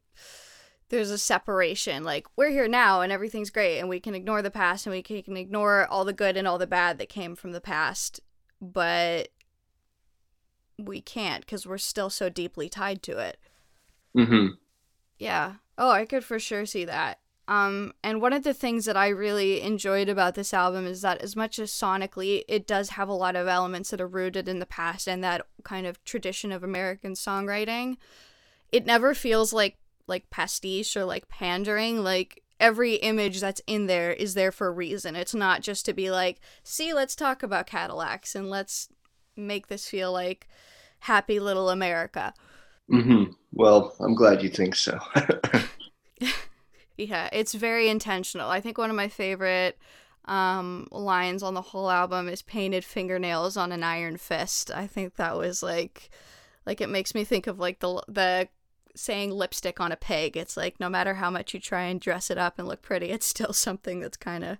there's 0.88 1.10
a 1.10 1.18
separation. 1.18 2.02
Like 2.02 2.28
we're 2.34 2.48
here 2.48 2.66
now 2.66 3.02
and 3.02 3.12
everything's 3.12 3.50
great 3.50 3.78
and 3.78 3.90
we 3.90 4.00
can 4.00 4.14
ignore 4.14 4.40
the 4.40 4.50
past 4.50 4.86
and 4.86 4.94
we 4.94 5.02
can 5.02 5.36
ignore 5.36 5.86
all 5.88 6.06
the 6.06 6.14
good 6.14 6.38
and 6.38 6.48
all 6.48 6.56
the 6.56 6.66
bad 6.66 6.96
that 6.96 7.10
came 7.10 7.36
from 7.36 7.52
the 7.52 7.60
past, 7.60 8.20
but 8.58 9.28
we 10.78 11.02
can't 11.02 11.44
because 11.44 11.66
we're 11.66 11.76
still 11.76 12.08
so 12.08 12.30
deeply 12.30 12.70
tied 12.70 13.02
to 13.02 13.18
it. 13.18 13.36
Mm-hmm. 14.16 14.54
Yeah. 15.18 15.56
Oh, 15.76 15.90
I 15.90 16.06
could 16.06 16.24
for 16.24 16.38
sure 16.38 16.64
see 16.64 16.86
that. 16.86 17.19
Um, 17.50 17.94
and 18.04 18.22
one 18.22 18.32
of 18.32 18.44
the 18.44 18.54
things 18.54 18.84
that 18.84 18.96
I 18.96 19.08
really 19.08 19.60
enjoyed 19.60 20.08
about 20.08 20.36
this 20.36 20.54
album 20.54 20.86
is 20.86 21.02
that 21.02 21.20
as 21.20 21.34
much 21.34 21.58
as 21.58 21.72
sonically 21.72 22.44
it 22.48 22.64
does 22.64 22.90
have 22.90 23.08
a 23.08 23.12
lot 23.12 23.34
of 23.34 23.48
elements 23.48 23.90
that 23.90 24.00
are 24.00 24.06
rooted 24.06 24.48
in 24.48 24.60
the 24.60 24.66
past 24.66 25.08
and 25.08 25.22
that 25.24 25.44
kind 25.64 25.84
of 25.84 26.02
tradition 26.04 26.52
of 26.52 26.62
American 26.62 27.14
songwriting, 27.14 27.96
it 28.70 28.86
never 28.86 29.14
feels 29.14 29.52
like 29.52 29.78
like 30.06 30.30
pastiche 30.30 30.96
or 30.96 31.04
like 31.04 31.28
pandering. 31.28 32.04
Like 32.04 32.44
every 32.60 32.94
image 32.94 33.40
that's 33.40 33.62
in 33.66 33.88
there 33.88 34.12
is 34.12 34.34
there 34.34 34.52
for 34.52 34.68
a 34.68 34.72
reason. 34.72 35.16
It's 35.16 35.34
not 35.34 35.60
just 35.60 35.84
to 35.86 35.92
be 35.92 36.08
like, 36.08 36.40
see, 36.62 36.94
let's 36.94 37.16
talk 37.16 37.42
about 37.42 37.66
Cadillacs 37.66 38.36
and 38.36 38.48
let's 38.48 38.90
make 39.36 39.66
this 39.66 39.88
feel 39.88 40.12
like 40.12 40.46
happy 41.00 41.40
little 41.40 41.68
America. 41.68 42.32
Mm-hmm. 42.88 43.32
Well, 43.54 43.96
I'm 43.98 44.14
glad 44.14 44.40
you 44.40 44.50
think 44.50 44.76
so. 44.76 45.00
yeah, 47.08 47.28
it's 47.32 47.54
very 47.54 47.88
intentional. 47.88 48.50
I 48.50 48.60
think 48.60 48.78
one 48.78 48.90
of 48.90 48.96
my 48.96 49.08
favorite 49.08 49.78
um, 50.26 50.86
lines 50.90 51.42
on 51.42 51.54
the 51.54 51.62
whole 51.62 51.90
album 51.90 52.28
is 52.28 52.42
painted 52.42 52.84
fingernails 52.84 53.56
on 53.56 53.72
an 53.72 53.82
iron 53.82 54.16
fist. 54.16 54.70
I 54.70 54.86
think 54.86 55.16
that 55.16 55.36
was 55.36 55.62
like 55.62 56.10
like 56.66 56.80
it 56.80 56.88
makes 56.88 57.14
me 57.14 57.24
think 57.24 57.46
of 57.46 57.58
like 57.58 57.80
the 57.80 58.02
the 58.08 58.48
saying 58.94 59.30
lipstick 59.30 59.80
on 59.80 59.92
a 59.92 59.96
pig. 59.96 60.36
It's 60.36 60.56
like 60.56 60.78
no 60.78 60.88
matter 60.88 61.14
how 61.14 61.30
much 61.30 61.54
you 61.54 61.60
try 61.60 61.82
and 61.82 62.00
dress 62.00 62.30
it 62.30 62.38
up 62.38 62.58
and 62.58 62.68
look 62.68 62.82
pretty, 62.82 63.10
it's 63.10 63.26
still 63.26 63.52
something 63.52 64.00
that's 64.00 64.16
kind 64.16 64.44
of 64.44 64.58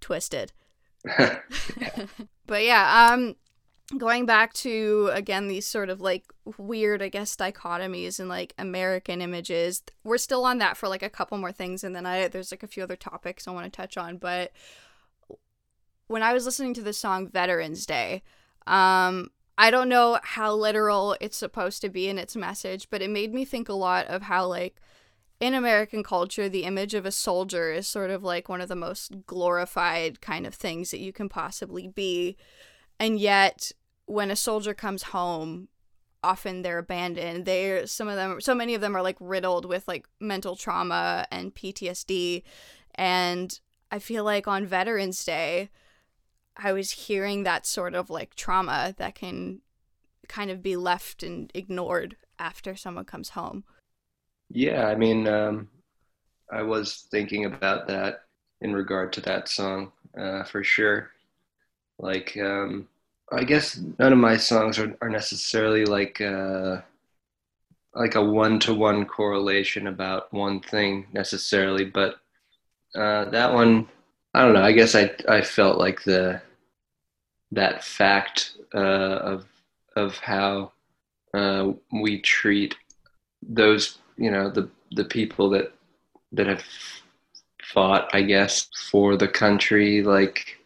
twisted. 0.00 0.52
yeah. 1.18 1.38
but 2.46 2.64
yeah, 2.64 3.10
um 3.12 3.36
going 3.98 4.24
back 4.24 4.52
to 4.54 5.10
again 5.12 5.46
these 5.48 5.66
sort 5.66 5.90
of 5.90 6.00
like 6.00 6.24
weird 6.56 7.02
i 7.02 7.08
guess 7.08 7.36
dichotomies 7.36 8.18
and 8.18 8.28
like 8.28 8.54
american 8.58 9.20
images 9.20 9.82
we're 10.04 10.16
still 10.16 10.44
on 10.44 10.58
that 10.58 10.76
for 10.76 10.88
like 10.88 11.02
a 11.02 11.10
couple 11.10 11.36
more 11.36 11.52
things 11.52 11.84
and 11.84 11.94
then 11.94 12.06
i 12.06 12.26
there's 12.28 12.50
like 12.50 12.62
a 12.62 12.68
few 12.68 12.82
other 12.82 12.96
topics 12.96 13.46
i 13.46 13.50
want 13.50 13.64
to 13.64 13.76
touch 13.76 13.98
on 13.98 14.16
but 14.16 14.52
when 16.06 16.22
i 16.22 16.32
was 16.32 16.46
listening 16.46 16.72
to 16.72 16.82
the 16.82 16.94
song 16.94 17.28
veterans 17.28 17.84
day 17.84 18.22
um 18.66 19.30
i 19.58 19.70
don't 19.70 19.90
know 19.90 20.18
how 20.22 20.54
literal 20.54 21.14
it's 21.20 21.36
supposed 21.36 21.82
to 21.82 21.90
be 21.90 22.08
in 22.08 22.18
its 22.18 22.34
message 22.34 22.88
but 22.90 23.02
it 23.02 23.10
made 23.10 23.34
me 23.34 23.44
think 23.44 23.68
a 23.68 23.74
lot 23.74 24.06
of 24.06 24.22
how 24.22 24.46
like 24.46 24.80
in 25.40 25.52
american 25.52 26.02
culture 26.02 26.48
the 26.48 26.64
image 26.64 26.94
of 26.94 27.04
a 27.04 27.12
soldier 27.12 27.70
is 27.70 27.86
sort 27.86 28.10
of 28.10 28.22
like 28.22 28.48
one 28.48 28.62
of 28.62 28.68
the 28.68 28.74
most 28.74 29.26
glorified 29.26 30.22
kind 30.22 30.46
of 30.46 30.54
things 30.54 30.90
that 30.90 31.00
you 31.00 31.12
can 31.12 31.28
possibly 31.28 31.86
be 31.86 32.34
and 32.98 33.18
yet 33.18 33.72
when 34.06 34.30
a 34.30 34.36
soldier 34.36 34.74
comes 34.74 35.04
home 35.04 35.68
often 36.24 36.62
they're 36.62 36.78
abandoned. 36.78 37.44
They're 37.44 37.86
some 37.86 38.08
of 38.08 38.16
them 38.16 38.40
so 38.40 38.54
many 38.54 38.74
of 38.74 38.80
them 38.80 38.96
are 38.96 39.02
like 39.02 39.18
riddled 39.20 39.66
with 39.66 39.86
like 39.86 40.08
mental 40.18 40.56
trauma 40.56 41.26
and 41.30 41.54
ptsd 41.54 42.42
and 42.94 43.60
i 43.92 43.98
feel 43.98 44.24
like 44.24 44.48
on 44.48 44.66
veterans 44.66 45.24
day 45.24 45.68
i 46.56 46.72
was 46.72 46.92
hearing 46.92 47.42
that 47.42 47.66
sort 47.66 47.94
of 47.94 48.08
like 48.08 48.34
trauma 48.34 48.94
that 48.96 49.14
can 49.14 49.60
kind 50.28 50.50
of 50.50 50.62
be 50.62 50.76
left 50.76 51.22
and 51.22 51.50
ignored 51.54 52.16
after 52.38 52.74
someone 52.74 53.04
comes 53.04 53.30
home. 53.30 53.64
Yeah 54.48 54.86
i 54.86 54.94
mean 54.94 55.28
um, 55.28 55.68
i 56.50 56.62
was 56.62 57.06
thinking 57.10 57.44
about 57.44 57.86
that 57.88 58.22
in 58.60 58.72
regard 58.72 59.12
to 59.14 59.20
that 59.22 59.48
song 59.48 59.92
uh, 60.18 60.44
for 60.44 60.64
sure 60.64 61.10
like 62.04 62.36
um, 62.36 62.86
I 63.32 63.44
guess 63.44 63.80
none 63.98 64.12
of 64.12 64.18
my 64.18 64.36
songs 64.36 64.78
are, 64.78 64.94
are 65.00 65.08
necessarily 65.08 65.86
like 65.86 66.20
uh, 66.20 66.82
like 67.94 68.14
a 68.14 68.22
one 68.22 68.58
to 68.60 68.74
one 68.74 69.06
correlation 69.06 69.86
about 69.86 70.30
one 70.32 70.60
thing 70.60 71.06
necessarily, 71.14 71.86
but 71.86 72.16
uh, 72.94 73.24
that 73.30 73.52
one, 73.52 73.88
I 74.34 74.42
don't 74.42 74.52
know. 74.52 74.62
I 74.62 74.72
guess 74.72 74.94
I 74.94 75.12
I 75.26 75.40
felt 75.40 75.78
like 75.78 76.04
the 76.04 76.42
that 77.52 77.82
fact 77.82 78.52
uh, 78.74 79.18
of 79.32 79.46
of 79.96 80.18
how 80.18 80.72
uh, 81.32 81.72
we 81.90 82.20
treat 82.20 82.76
those 83.42 83.98
you 84.18 84.30
know 84.30 84.50
the 84.50 84.68
the 84.92 85.04
people 85.04 85.48
that 85.50 85.72
that 86.32 86.48
have 86.48 86.64
fought, 87.62 88.10
I 88.12 88.20
guess, 88.22 88.68
for 88.90 89.16
the 89.16 89.28
country, 89.28 90.02
like 90.02 90.58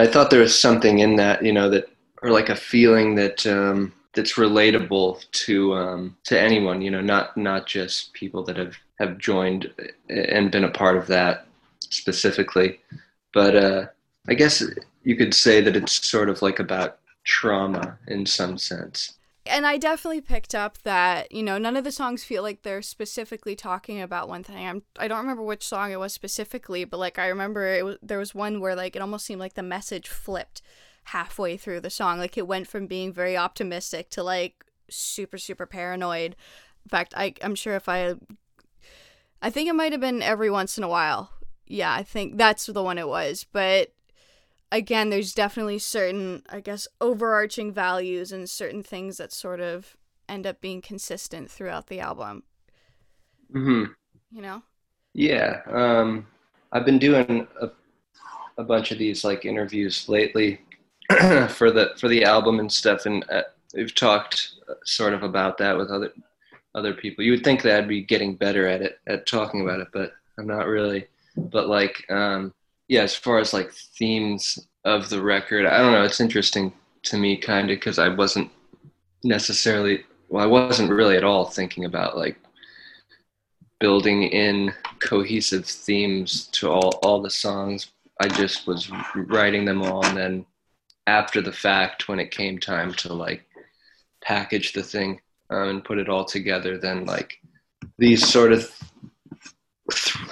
I 0.00 0.06
thought 0.06 0.30
there 0.30 0.40
was 0.40 0.58
something 0.58 1.00
in 1.00 1.16
that, 1.16 1.44
you 1.44 1.52
know, 1.52 1.68
that 1.70 1.88
or 2.22 2.30
like 2.30 2.48
a 2.48 2.56
feeling 2.56 3.16
that 3.16 3.46
um, 3.46 3.92
that's 4.14 4.34
relatable 4.34 5.28
to 5.30 5.74
um, 5.74 6.16
to 6.24 6.38
anyone, 6.38 6.82
you 6.82 6.90
know, 6.90 7.00
not 7.00 7.36
not 7.36 7.66
just 7.66 8.12
people 8.12 8.44
that 8.44 8.56
have 8.56 8.76
have 8.98 9.18
joined 9.18 9.72
and 10.08 10.50
been 10.50 10.64
a 10.64 10.70
part 10.70 10.96
of 10.96 11.06
that 11.08 11.46
specifically, 11.80 12.80
but 13.34 13.56
uh, 13.56 13.86
I 14.28 14.34
guess 14.34 14.62
you 15.02 15.16
could 15.16 15.34
say 15.34 15.60
that 15.60 15.76
it's 15.76 16.08
sort 16.08 16.28
of 16.28 16.42
like 16.42 16.60
about 16.60 16.98
trauma 17.24 17.98
in 18.08 18.26
some 18.26 18.58
sense 18.58 19.14
and 19.46 19.66
I 19.66 19.76
definitely 19.76 20.20
picked 20.20 20.54
up 20.54 20.78
that 20.82 21.32
you 21.32 21.42
know 21.42 21.58
none 21.58 21.76
of 21.76 21.84
the 21.84 21.92
songs 21.92 22.24
feel 22.24 22.42
like 22.42 22.62
they're 22.62 22.82
specifically 22.82 23.56
talking 23.56 24.00
about 24.00 24.28
one 24.28 24.42
thing. 24.42 24.66
I'm 24.66 24.82
I 24.98 25.08
don't 25.08 25.20
remember 25.20 25.42
which 25.42 25.66
song 25.66 25.92
it 25.92 26.00
was 26.00 26.12
specifically, 26.12 26.84
but 26.84 26.98
like 26.98 27.18
I 27.18 27.28
remember 27.28 27.66
it 27.66 27.84
was, 27.84 27.96
there 28.02 28.18
was 28.18 28.34
one 28.34 28.60
where 28.60 28.74
like 28.74 28.96
it 28.96 29.02
almost 29.02 29.26
seemed 29.26 29.40
like 29.40 29.54
the 29.54 29.62
message 29.62 30.08
flipped 30.08 30.62
halfway 31.04 31.56
through 31.56 31.80
the 31.80 31.90
song. 31.90 32.18
Like 32.18 32.38
it 32.38 32.46
went 32.46 32.68
from 32.68 32.86
being 32.86 33.12
very 33.12 33.36
optimistic 33.36 34.10
to 34.10 34.22
like 34.22 34.64
super 34.88 35.38
super 35.38 35.66
paranoid. 35.66 36.36
In 36.84 36.88
fact, 36.88 37.14
I 37.16 37.34
I'm 37.42 37.54
sure 37.54 37.74
if 37.74 37.88
I 37.88 38.14
I 39.40 39.50
think 39.50 39.68
it 39.68 39.74
might 39.74 39.92
have 39.92 40.00
been 40.00 40.22
every 40.22 40.50
once 40.50 40.78
in 40.78 40.84
a 40.84 40.88
while. 40.88 41.30
Yeah, 41.66 41.92
I 41.92 42.02
think 42.02 42.36
that's 42.36 42.66
the 42.66 42.82
one 42.82 42.98
it 42.98 43.08
was, 43.08 43.46
but 43.52 43.92
again, 44.72 45.10
there's 45.10 45.34
definitely 45.34 45.78
certain, 45.78 46.42
I 46.50 46.60
guess, 46.60 46.88
overarching 47.00 47.72
values 47.72 48.32
and 48.32 48.50
certain 48.50 48.82
things 48.82 49.18
that 49.18 49.32
sort 49.32 49.60
of 49.60 49.96
end 50.28 50.46
up 50.48 50.60
being 50.60 50.82
consistent 50.82 51.50
throughout 51.50 51.88
the 51.88 52.00
album. 52.00 52.44
hmm 53.52 53.94
You 54.30 54.42
know? 54.42 54.62
Yeah. 55.14 55.60
Um, 55.66 56.26
I've 56.72 56.86
been 56.86 56.98
doing 56.98 57.46
a, 57.60 57.70
a 58.58 58.64
bunch 58.64 58.92
of 58.92 58.98
these 58.98 59.24
like 59.24 59.44
interviews 59.44 60.08
lately 60.08 60.60
for 61.50 61.70
the 61.70 61.92
for 61.98 62.08
the 62.08 62.24
album 62.24 62.60
and 62.60 62.72
stuff, 62.72 63.06
and 63.06 63.24
uh, 63.30 63.42
we've 63.74 63.94
talked 63.94 64.52
uh, 64.68 64.74
sort 64.84 65.14
of 65.14 65.22
about 65.22 65.58
that 65.58 65.76
with 65.76 65.90
other 65.90 66.12
other 66.74 66.94
people. 66.94 67.24
You 67.24 67.32
would 67.32 67.44
think 67.44 67.62
that 67.62 67.78
I'd 67.78 67.88
be 67.88 68.02
getting 68.02 68.36
better 68.36 68.66
at 68.68 68.82
it 68.82 69.00
at 69.06 69.26
talking 69.26 69.62
about 69.62 69.80
it, 69.80 69.88
but 69.92 70.12
I'm 70.38 70.46
not 70.46 70.66
really. 70.66 71.06
But 71.36 71.68
like, 71.68 72.04
um, 72.10 72.54
yeah, 72.88 73.02
as 73.02 73.14
far 73.14 73.38
as 73.38 73.52
like 73.52 73.72
themes 73.72 74.58
of 74.84 75.08
the 75.08 75.22
record, 75.22 75.66
I 75.66 75.78
don't 75.78 75.92
know. 75.92 76.02
It's 76.02 76.20
interesting 76.20 76.72
to 77.04 77.16
me, 77.16 77.36
kind 77.36 77.70
of, 77.70 77.76
because 77.76 77.98
I 77.98 78.08
wasn't 78.08 78.50
necessarily, 79.24 80.04
well, 80.28 80.42
I 80.42 80.46
wasn't 80.46 80.90
really 80.90 81.16
at 81.16 81.24
all 81.24 81.44
thinking 81.44 81.84
about 81.84 82.16
like 82.16 82.36
building 83.80 84.24
in 84.24 84.72
cohesive 85.00 85.66
themes 85.66 86.46
to 86.52 86.70
all 86.70 86.98
all 87.02 87.20
the 87.20 87.30
songs. 87.30 87.88
I 88.20 88.28
just 88.28 88.66
was 88.66 88.90
writing 89.14 89.64
them 89.64 89.82
all, 89.82 90.04
and 90.04 90.16
then 90.16 90.46
after 91.06 91.40
the 91.40 91.52
fact, 91.52 92.08
when 92.08 92.20
it 92.20 92.30
came 92.30 92.58
time 92.58 92.92
to 92.94 93.12
like 93.12 93.44
package 94.22 94.72
the 94.72 94.82
thing 94.82 95.20
um, 95.50 95.68
and 95.68 95.84
put 95.84 95.98
it 95.98 96.08
all 96.08 96.24
together, 96.24 96.78
then 96.78 97.04
like 97.04 97.40
these 97.98 98.26
sort 98.26 98.52
of, 98.52 98.72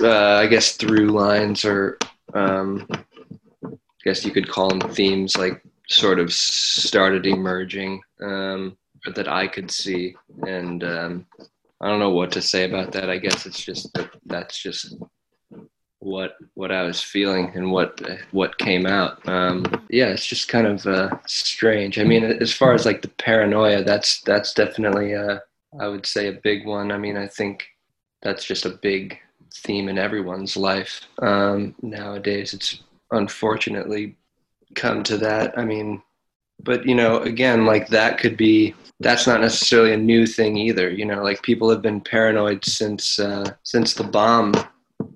uh, 0.01 0.35
I 0.35 0.47
guess, 0.47 0.77
through 0.77 1.09
lines 1.09 1.65
or 1.65 1.99
um, 2.35 2.87
I 3.65 4.05
guess 4.05 4.25
you 4.25 4.31
could 4.31 4.49
call 4.49 4.69
them 4.69 4.91
themes, 4.93 5.37
like 5.37 5.63
sort 5.89 6.19
of 6.19 6.33
started 6.33 7.27
emerging 7.27 8.01
um, 8.23 8.77
that 9.15 9.29
I 9.29 9.47
could 9.47 9.71
see, 9.71 10.15
and 10.47 10.83
um, 10.85 11.27
I 11.81 11.89
don't 11.89 11.99
know 11.99 12.11
what 12.11 12.33
to 12.33 12.43
say 12.43 12.65
about 12.65 12.93
that. 12.93 13.11
I 13.11 13.19
guess 13.19 13.47
it's 13.47 13.63
just 13.63 13.93
that 13.95 14.11
that's 14.27 14.59
just 14.59 14.97
what 16.01 16.37
what 16.55 16.73
I 16.73 16.83
was 16.83 17.01
feeling 17.01 17.53
and 17.55 17.71
what 17.71 18.01
what 18.33 18.59
came 18.59 18.87
out. 18.87 19.27
Um, 19.29 19.65
yeah, 19.91 20.07
it's 20.07 20.27
just 20.27 20.49
kind 20.49 20.67
of 20.67 20.87
uh, 20.87 21.11
strange. 21.27 21.99
I 21.99 22.05
mean, 22.05 22.25
as 22.25 22.53
far 22.53 22.73
as 22.73 22.87
like 22.87 23.03
the 23.03 23.09
paranoia, 23.09 23.85
that's 23.85 24.21
that's 24.23 24.55
definitely 24.55 25.15
uh, 25.15 25.39
I 25.79 25.89
would 25.89 26.07
say 26.07 26.29
a 26.29 26.41
big 26.43 26.67
one. 26.67 26.91
I 26.91 26.99
mean, 26.99 27.17
I 27.17 27.27
think 27.27 27.67
that's 28.23 28.45
just 28.45 28.67
a 28.67 28.79
big 28.83 29.19
theme 29.55 29.89
in 29.89 29.99
everyone's 29.99 30.57
life 30.57 31.07
um, 31.23 31.75
nowadays. 31.83 32.55
It's 32.55 32.83
unfortunately 33.11 34.17
come 34.75 35.03
to 35.05 35.17
that. 35.19 35.59
I 35.59 35.65
mean, 35.65 36.03
but 36.63 36.87
you 36.87 36.95
know, 36.95 37.19
again, 37.19 37.67
like 37.67 37.89
that 37.89 38.19
could 38.19 38.37
be 38.37 38.75
that's 39.01 39.27
not 39.27 39.41
necessarily 39.41 39.93
a 39.93 39.97
new 39.97 40.27
thing 40.27 40.57
either. 40.57 40.91
You 40.91 41.07
know, 41.07 41.23
like 41.23 41.43
people 41.43 41.71
have 41.71 41.83
been 41.83 42.01
paranoid 42.01 42.65
since 42.65 43.19
uh, 43.19 43.53
since 43.63 43.95
the 43.95 44.05
bomb 44.05 44.55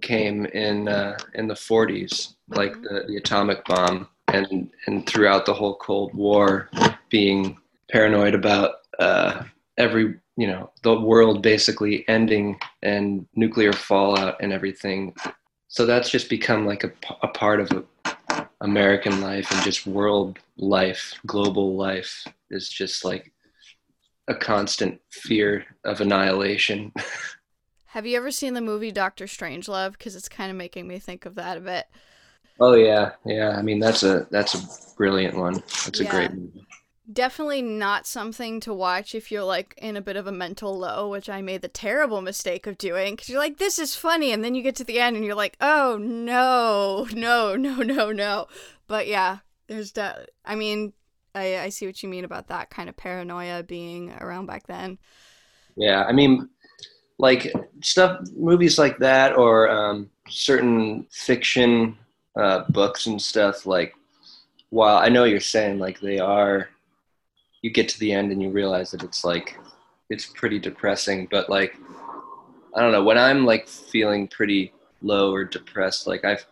came 0.00 0.46
in 0.46 0.88
uh, 0.88 1.16
in 1.34 1.46
the 1.46 1.54
40s, 1.54 2.34
like 2.48 2.80
the, 2.82 3.04
the 3.06 3.16
atomic 3.16 3.64
bomb, 3.64 4.08
and 4.28 4.70
and 4.86 5.06
throughout 5.06 5.46
the 5.46 5.54
whole 5.54 5.76
Cold 5.76 6.14
War, 6.14 6.70
being 7.10 7.58
paranoid 7.90 8.34
about 8.34 8.76
uh, 8.98 9.44
every 9.76 10.18
you 10.36 10.46
know 10.46 10.70
the 10.82 11.00
world 11.00 11.42
basically 11.42 12.06
ending 12.08 12.58
and 12.82 13.26
nuclear 13.34 13.72
fallout 13.72 14.36
and 14.40 14.52
everything. 14.52 15.14
So 15.68 15.86
that's 15.86 16.10
just 16.10 16.28
become 16.28 16.66
like 16.66 16.84
a, 16.84 16.92
a 17.22 17.28
part 17.28 17.60
of 17.60 17.70
a, 17.72 17.84
American 18.60 19.20
life 19.20 19.50
and 19.50 19.62
just 19.62 19.86
world 19.86 20.38
life, 20.56 21.14
global 21.26 21.76
life 21.76 22.24
is 22.50 22.68
just 22.68 23.04
like 23.04 23.32
a 24.28 24.34
constant 24.34 25.00
fear 25.10 25.64
of 25.84 26.00
annihilation. 26.00 26.92
Have 27.86 28.06
you 28.06 28.16
ever 28.16 28.30
seen 28.30 28.54
the 28.54 28.60
movie 28.60 28.90
Doctor 28.90 29.26
Strangelove? 29.26 29.92
Because 29.92 30.16
it's 30.16 30.28
kind 30.28 30.50
of 30.50 30.56
making 30.56 30.88
me 30.88 30.98
think 30.98 31.26
of 31.26 31.36
that 31.36 31.58
a 31.58 31.60
bit. 31.60 31.86
Oh 32.58 32.74
yeah, 32.74 33.12
yeah. 33.24 33.50
I 33.50 33.62
mean 33.62 33.80
that's 33.80 34.02
a 34.02 34.26
that's 34.30 34.54
a 34.54 34.96
brilliant 34.96 35.36
one. 35.36 35.54
That's 35.84 36.00
a 36.00 36.04
great 36.04 36.32
movie. 36.32 36.66
Definitely 37.12 37.60
not 37.60 38.06
something 38.06 38.60
to 38.60 38.72
watch 38.72 39.14
if 39.14 39.30
you're 39.30 39.44
like 39.44 39.74
in 39.76 39.96
a 39.96 40.00
bit 40.00 40.16
of 40.16 40.26
a 40.26 40.32
mental 40.32 40.78
low, 40.78 41.10
which 41.10 41.28
I 41.28 41.42
made 41.42 41.60
the 41.60 41.68
terrible 41.68 42.22
mistake 42.22 42.66
of 42.66 42.78
doing. 42.78 43.14
Because 43.14 43.28
you're 43.28 43.38
like, 43.38 43.58
this 43.58 43.78
is 43.78 43.94
funny. 43.94 44.32
And 44.32 44.42
then 44.42 44.54
you 44.54 44.62
get 44.62 44.76
to 44.76 44.84
the 44.84 45.00
end 45.00 45.14
and 45.14 45.24
you're 45.24 45.34
like, 45.34 45.56
oh 45.60 45.98
no, 46.00 47.06
no, 47.12 47.56
no, 47.56 47.82
no, 47.82 48.10
no. 48.10 48.46
But 48.86 49.06
yeah, 49.06 49.38
there's, 49.66 49.92
de- 49.92 50.26
I 50.46 50.54
mean, 50.54 50.94
I, 51.34 51.58
I 51.58 51.68
see 51.68 51.86
what 51.86 52.02
you 52.02 52.08
mean 52.08 52.24
about 52.24 52.48
that 52.48 52.70
kind 52.70 52.88
of 52.88 52.96
paranoia 52.96 53.62
being 53.62 54.12
around 54.12 54.46
back 54.46 54.66
then. 54.66 54.98
Yeah, 55.76 56.04
I 56.04 56.12
mean, 56.12 56.48
like 57.18 57.52
stuff, 57.82 58.20
movies 58.34 58.78
like 58.78 58.98
that, 58.98 59.36
or 59.36 59.68
um, 59.68 60.08
certain 60.28 61.06
fiction 61.10 61.98
uh, 62.36 62.64
books 62.70 63.06
and 63.06 63.20
stuff. 63.20 63.66
Like, 63.66 63.94
while 64.70 64.96
I 64.96 65.08
know 65.08 65.24
you're 65.24 65.40
saying 65.40 65.78
like 65.78 66.00
they 66.00 66.18
are, 66.18 66.68
you 67.64 67.70
get 67.70 67.88
to 67.88 67.98
the 67.98 68.12
end 68.12 68.30
and 68.30 68.42
you 68.42 68.50
realize 68.50 68.90
that 68.90 69.02
it's 69.02 69.24
like 69.24 69.58
it's 70.10 70.26
pretty 70.26 70.58
depressing. 70.58 71.26
But 71.30 71.48
like, 71.48 71.74
I 72.74 72.82
don't 72.82 72.92
know 72.92 73.02
when 73.02 73.16
I'm 73.16 73.46
like 73.46 73.66
feeling 73.68 74.28
pretty 74.28 74.74
low 75.00 75.32
or 75.32 75.44
depressed, 75.44 76.06
like 76.06 76.26
I've 76.26 76.44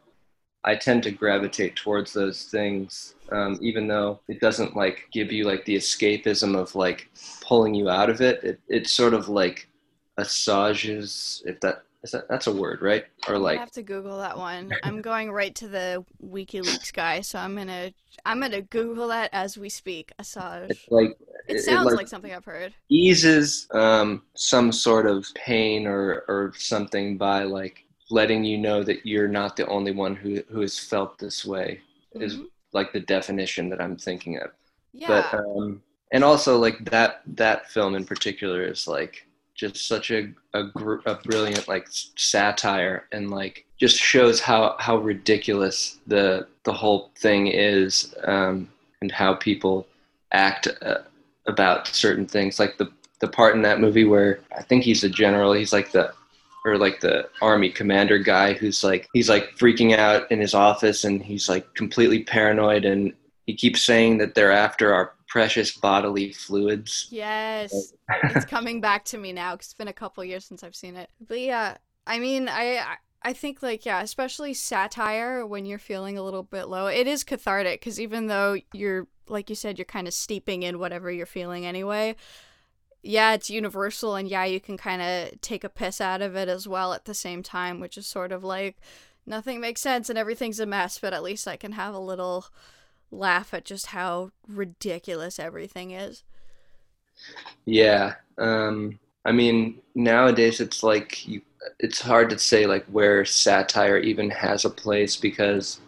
I 0.64 0.74
tend 0.74 1.02
to 1.02 1.10
gravitate 1.10 1.76
towards 1.76 2.14
those 2.14 2.44
things, 2.44 3.14
um, 3.30 3.58
even 3.60 3.88
though 3.88 4.20
it 4.26 4.40
doesn't 4.40 4.74
like 4.74 5.08
give 5.12 5.30
you 5.30 5.44
like 5.44 5.66
the 5.66 5.76
escapism 5.76 6.56
of 6.56 6.74
like 6.74 7.10
pulling 7.42 7.74
you 7.74 7.90
out 7.90 8.08
of 8.08 8.22
it. 8.22 8.42
It 8.42 8.60
it 8.68 8.86
sort 8.88 9.12
of 9.12 9.28
like 9.28 9.68
assuages, 10.16 11.42
if 11.44 11.60
that 11.60 11.82
that 12.10 12.28
that's 12.28 12.48
a 12.48 12.52
word, 12.52 12.82
right? 12.82 13.04
Or 13.28 13.38
like 13.38 13.56
I 13.58 13.60
have 13.60 13.70
to 13.72 13.82
Google 13.82 14.18
that 14.18 14.36
one. 14.36 14.72
I'm 14.82 15.00
going 15.00 15.30
right 15.30 15.54
to 15.54 15.68
the 15.68 16.04
WikiLeaks 16.24 16.92
guy, 16.92 17.20
so 17.20 17.38
I'm 17.38 17.54
gonna 17.54 17.92
I'm 18.26 18.40
gonna 18.40 18.62
Google 18.62 19.06
that 19.08 19.30
as 19.32 19.56
we 19.56 19.68
speak. 19.68 20.10
Assange. 20.20 20.70
it's 20.70 20.84
like 20.90 21.10
It 21.48 21.56
it- 21.58 21.62
sounds 21.62 21.86
like- 21.86 21.96
like 21.98 22.08
something 22.08 22.34
I've 22.34 22.44
heard. 22.44 22.74
eases 22.88 23.68
um, 23.70 24.22
some 24.34 24.72
sort 24.72 25.06
of 25.06 25.26
pain 25.34 25.86
or 25.86 26.24
or 26.26 26.52
something 26.56 27.16
by 27.16 27.44
like 27.44 27.84
letting 28.10 28.42
you 28.44 28.58
know 28.58 28.82
that 28.82 29.06
you're 29.06 29.28
not 29.28 29.54
the 29.56 29.66
only 29.68 29.92
one 29.92 30.16
who 30.16 30.42
who 30.50 30.60
has 30.60 30.76
felt 30.78 31.18
this 31.18 31.44
way. 31.44 31.80
Is 32.14 32.36
Mhm. 32.36 32.46
like 32.72 32.92
the 32.92 33.00
definition 33.00 33.68
that 33.70 33.80
I'm 33.80 33.96
thinking 33.96 34.38
of. 34.38 34.50
Yeah. 34.92 35.08
but 35.30 35.38
um 35.38 35.82
and 36.10 36.22
also 36.24 36.58
like 36.58 36.84
that 36.90 37.22
that 37.36 37.70
film 37.70 37.94
in 37.94 38.04
particular 38.04 38.62
is 38.64 38.86
like 38.86 39.26
just 39.54 39.86
such 39.86 40.10
a 40.10 40.32
a, 40.54 40.64
gr- 40.64 41.00
a 41.06 41.14
brilliant 41.16 41.68
like 41.68 41.86
satire 41.90 43.06
and 43.12 43.30
like 43.30 43.64
just 43.78 43.98
shows 43.98 44.40
how 44.40 44.76
how 44.78 44.96
ridiculous 44.96 45.98
the 46.06 46.46
the 46.64 46.72
whole 46.72 47.10
thing 47.16 47.48
is 47.48 48.14
um 48.24 48.68
and 49.00 49.10
how 49.12 49.34
people 49.34 49.86
act 50.32 50.68
uh, 50.82 50.98
about 51.46 51.88
certain 51.88 52.26
things. 52.26 52.58
Like 52.58 52.78
the 52.78 52.90
the 53.22 53.28
part 53.28 53.54
in 53.54 53.62
that 53.62 53.80
movie 53.80 54.04
where 54.04 54.40
i 54.58 54.62
think 54.62 54.82
he's 54.82 55.04
a 55.04 55.08
general 55.08 55.54
he's 55.54 55.72
like 55.72 55.92
the 55.92 56.12
or 56.64 56.76
like 56.76 57.00
the 57.00 57.26
army 57.40 57.70
commander 57.70 58.18
guy 58.18 58.52
who's 58.52 58.84
like 58.84 59.08
he's 59.14 59.28
like 59.28 59.56
freaking 59.56 59.96
out 59.96 60.30
in 60.30 60.40
his 60.40 60.54
office 60.54 61.04
and 61.04 61.22
he's 61.22 61.48
like 61.48 61.72
completely 61.74 62.24
paranoid 62.24 62.84
and 62.84 63.14
he 63.46 63.54
keeps 63.54 63.82
saying 63.82 64.18
that 64.18 64.34
they're 64.34 64.52
after 64.52 64.92
our 64.92 65.14
precious 65.32 65.76
bodily 65.76 66.32
fluids. 66.32 67.08
Yes, 67.10 67.92
it's 68.24 68.44
coming 68.56 68.80
back 68.80 69.04
to 69.06 69.18
me 69.18 69.32
now 69.32 69.52
'cause 69.56 69.66
it's 69.66 69.74
been 69.74 69.88
a 69.88 69.92
couple 69.92 70.22
years 70.24 70.44
since 70.44 70.62
I've 70.62 70.76
seen 70.76 70.96
it. 70.96 71.08
But 71.26 71.40
yeah, 71.40 71.78
I 72.06 72.18
mean, 72.18 72.48
I 72.48 72.78
I- 72.78 72.96
I 73.24 73.32
think 73.32 73.62
like 73.62 73.86
yeah, 73.86 74.02
especially 74.02 74.52
satire 74.52 75.46
when 75.46 75.64
you're 75.64 75.78
feeling 75.78 76.18
a 76.18 76.22
little 76.24 76.42
bit 76.42 76.64
low, 76.68 76.88
it 76.88 77.06
is 77.06 77.22
cathartic 77.24 77.80
because 77.80 78.00
even 78.00 78.26
though 78.26 78.56
you're 78.72 79.06
like 79.28 79.48
you 79.48 79.54
said, 79.56 79.78
you're 79.78 79.84
kind 79.86 80.08
of 80.08 80.12
steeping 80.14 80.64
in 80.64 80.78
whatever 80.80 81.10
you're 81.10 81.24
feeling 81.26 81.64
anyway. 81.64 82.16
Yeah, 83.04 83.34
it's 83.34 83.50
universal, 83.50 84.14
and 84.16 84.28
yeah, 84.28 84.44
you 84.44 84.60
can 84.60 84.76
kind 84.76 85.02
of 85.02 85.40
take 85.40 85.64
a 85.64 85.68
piss 85.68 86.00
out 86.00 86.22
of 86.22 86.36
it 86.36 86.48
as 86.48 86.68
well 86.68 86.92
at 86.92 87.04
the 87.04 87.14
same 87.14 87.42
time, 87.42 87.80
which 87.80 87.96
is 87.98 88.06
sort 88.06 88.30
of 88.32 88.44
like 88.44 88.76
nothing 89.26 89.60
makes 89.60 89.80
sense 89.80 90.08
and 90.10 90.18
everything's 90.18 90.60
a 90.60 90.66
mess, 90.66 90.98
but 91.00 91.12
at 91.12 91.22
least 91.22 91.48
I 91.48 91.56
can 91.56 91.72
have 91.72 91.94
a 91.94 91.98
little 91.98 92.46
laugh 93.12 93.54
at 93.54 93.64
just 93.64 93.86
how 93.86 94.30
ridiculous 94.48 95.38
everything 95.38 95.92
is. 95.92 96.24
Yeah. 97.66 98.14
Um, 98.38 98.98
I 99.24 99.32
mean, 99.32 99.80
nowadays 99.94 100.60
it's 100.60 100.82
like 100.82 101.26
you, 101.28 101.42
it's 101.78 102.00
hard 102.00 102.30
to 102.30 102.38
say 102.38 102.66
like 102.66 102.84
where 102.86 103.24
satire 103.24 103.98
even 103.98 104.30
has 104.30 104.64
a 104.64 104.70
place 104.70 105.16
because 105.16 105.80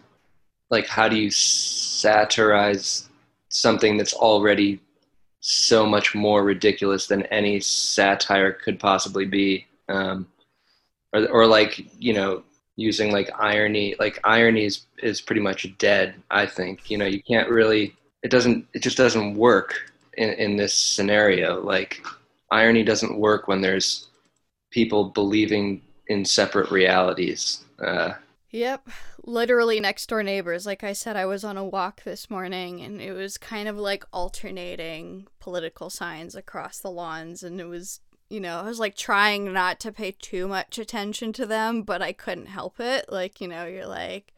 like 0.69 0.87
how 0.87 1.09
do 1.09 1.17
you 1.17 1.29
satirize 1.31 3.09
something 3.49 3.97
that's 3.97 4.13
already 4.13 4.79
so 5.39 5.85
much 5.85 6.15
more 6.15 6.43
ridiculous 6.43 7.07
than 7.07 7.23
any 7.27 7.59
satire 7.59 8.51
could 8.51 8.79
possibly 8.79 9.25
be 9.25 9.65
um, 9.89 10.27
or, 11.13 11.27
or 11.27 11.47
like 11.47 11.85
you 11.99 12.13
know 12.13 12.43
using 12.75 13.11
like 13.11 13.29
irony 13.39 13.95
like 13.99 14.19
irony 14.23 14.65
is, 14.65 14.85
is 15.01 15.21
pretty 15.21 15.41
much 15.41 15.67
dead 15.77 16.15
i 16.31 16.45
think 16.45 16.89
you 16.89 16.97
know 16.97 17.05
you 17.05 17.21
can't 17.23 17.49
really 17.49 17.95
it 18.23 18.29
doesn't 18.31 18.67
it 18.73 18.81
just 18.81 18.97
doesn't 18.97 19.35
work 19.35 19.91
in, 20.17 20.29
in 20.33 20.55
this 20.55 20.73
scenario 20.73 21.61
like 21.61 22.03
irony 22.51 22.83
doesn't 22.83 23.17
work 23.17 23.47
when 23.47 23.61
there's 23.61 24.07
people 24.71 25.05
believing 25.05 25.81
in 26.07 26.25
separate 26.25 26.69
realities 26.71 27.63
uh, 27.83 28.13
Yep, 28.55 28.87
literally 29.25 29.81
next 29.81 30.07
door 30.07 30.23
neighbors. 30.23 30.65
Like 30.65 30.81
I 30.81 30.93
said, 30.93 31.17
I 31.17 31.25
was 31.25 31.43
on 31.43 31.57
a 31.57 31.65
walk 31.65 32.03
this 32.03 32.29
morning 32.29 32.79
and 32.79 33.01
it 33.01 33.11
was 33.11 33.37
kind 33.37 33.67
of 33.67 33.77
like 33.77 34.05
alternating 34.13 35.27
political 35.39 35.89
signs 35.89 36.35
across 36.35 36.79
the 36.79 36.89
lawns. 36.89 37.43
And 37.43 37.59
it 37.59 37.65
was, 37.65 37.99
you 38.35 38.41
know, 38.41 38.59
I 38.59 38.63
was 38.63 38.81
like 38.81 38.97
trying 38.97 39.53
not 39.53 39.79
to 39.79 39.93
pay 39.93 40.11
too 40.11 40.45
much 40.49 40.77
attention 40.77 41.31
to 41.33 41.45
them, 41.45 41.83
but 41.83 42.01
I 42.01 42.11
couldn't 42.11 42.47
help 42.47 42.81
it. 42.81 43.05
Like, 43.07 43.39
you 43.39 43.47
know, 43.47 43.65
you're 43.65 43.87
like, 43.87 44.33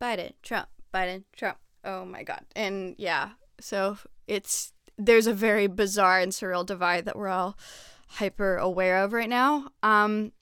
Biden, 0.00 0.32
Trump, 0.42 0.66
Biden, 0.92 1.22
Trump. 1.32 1.58
Oh 1.84 2.04
my 2.04 2.24
God. 2.24 2.40
And 2.56 2.96
yeah, 2.98 3.30
so 3.60 3.98
it's, 4.26 4.72
there's 4.98 5.28
a 5.28 5.32
very 5.32 5.68
bizarre 5.68 6.18
and 6.18 6.32
surreal 6.32 6.66
divide 6.66 7.04
that 7.04 7.14
we're 7.14 7.28
all 7.28 7.56
hyper 8.08 8.56
aware 8.56 9.04
of 9.04 9.12
right 9.12 9.28
now. 9.28 9.68
Um, 9.84 10.32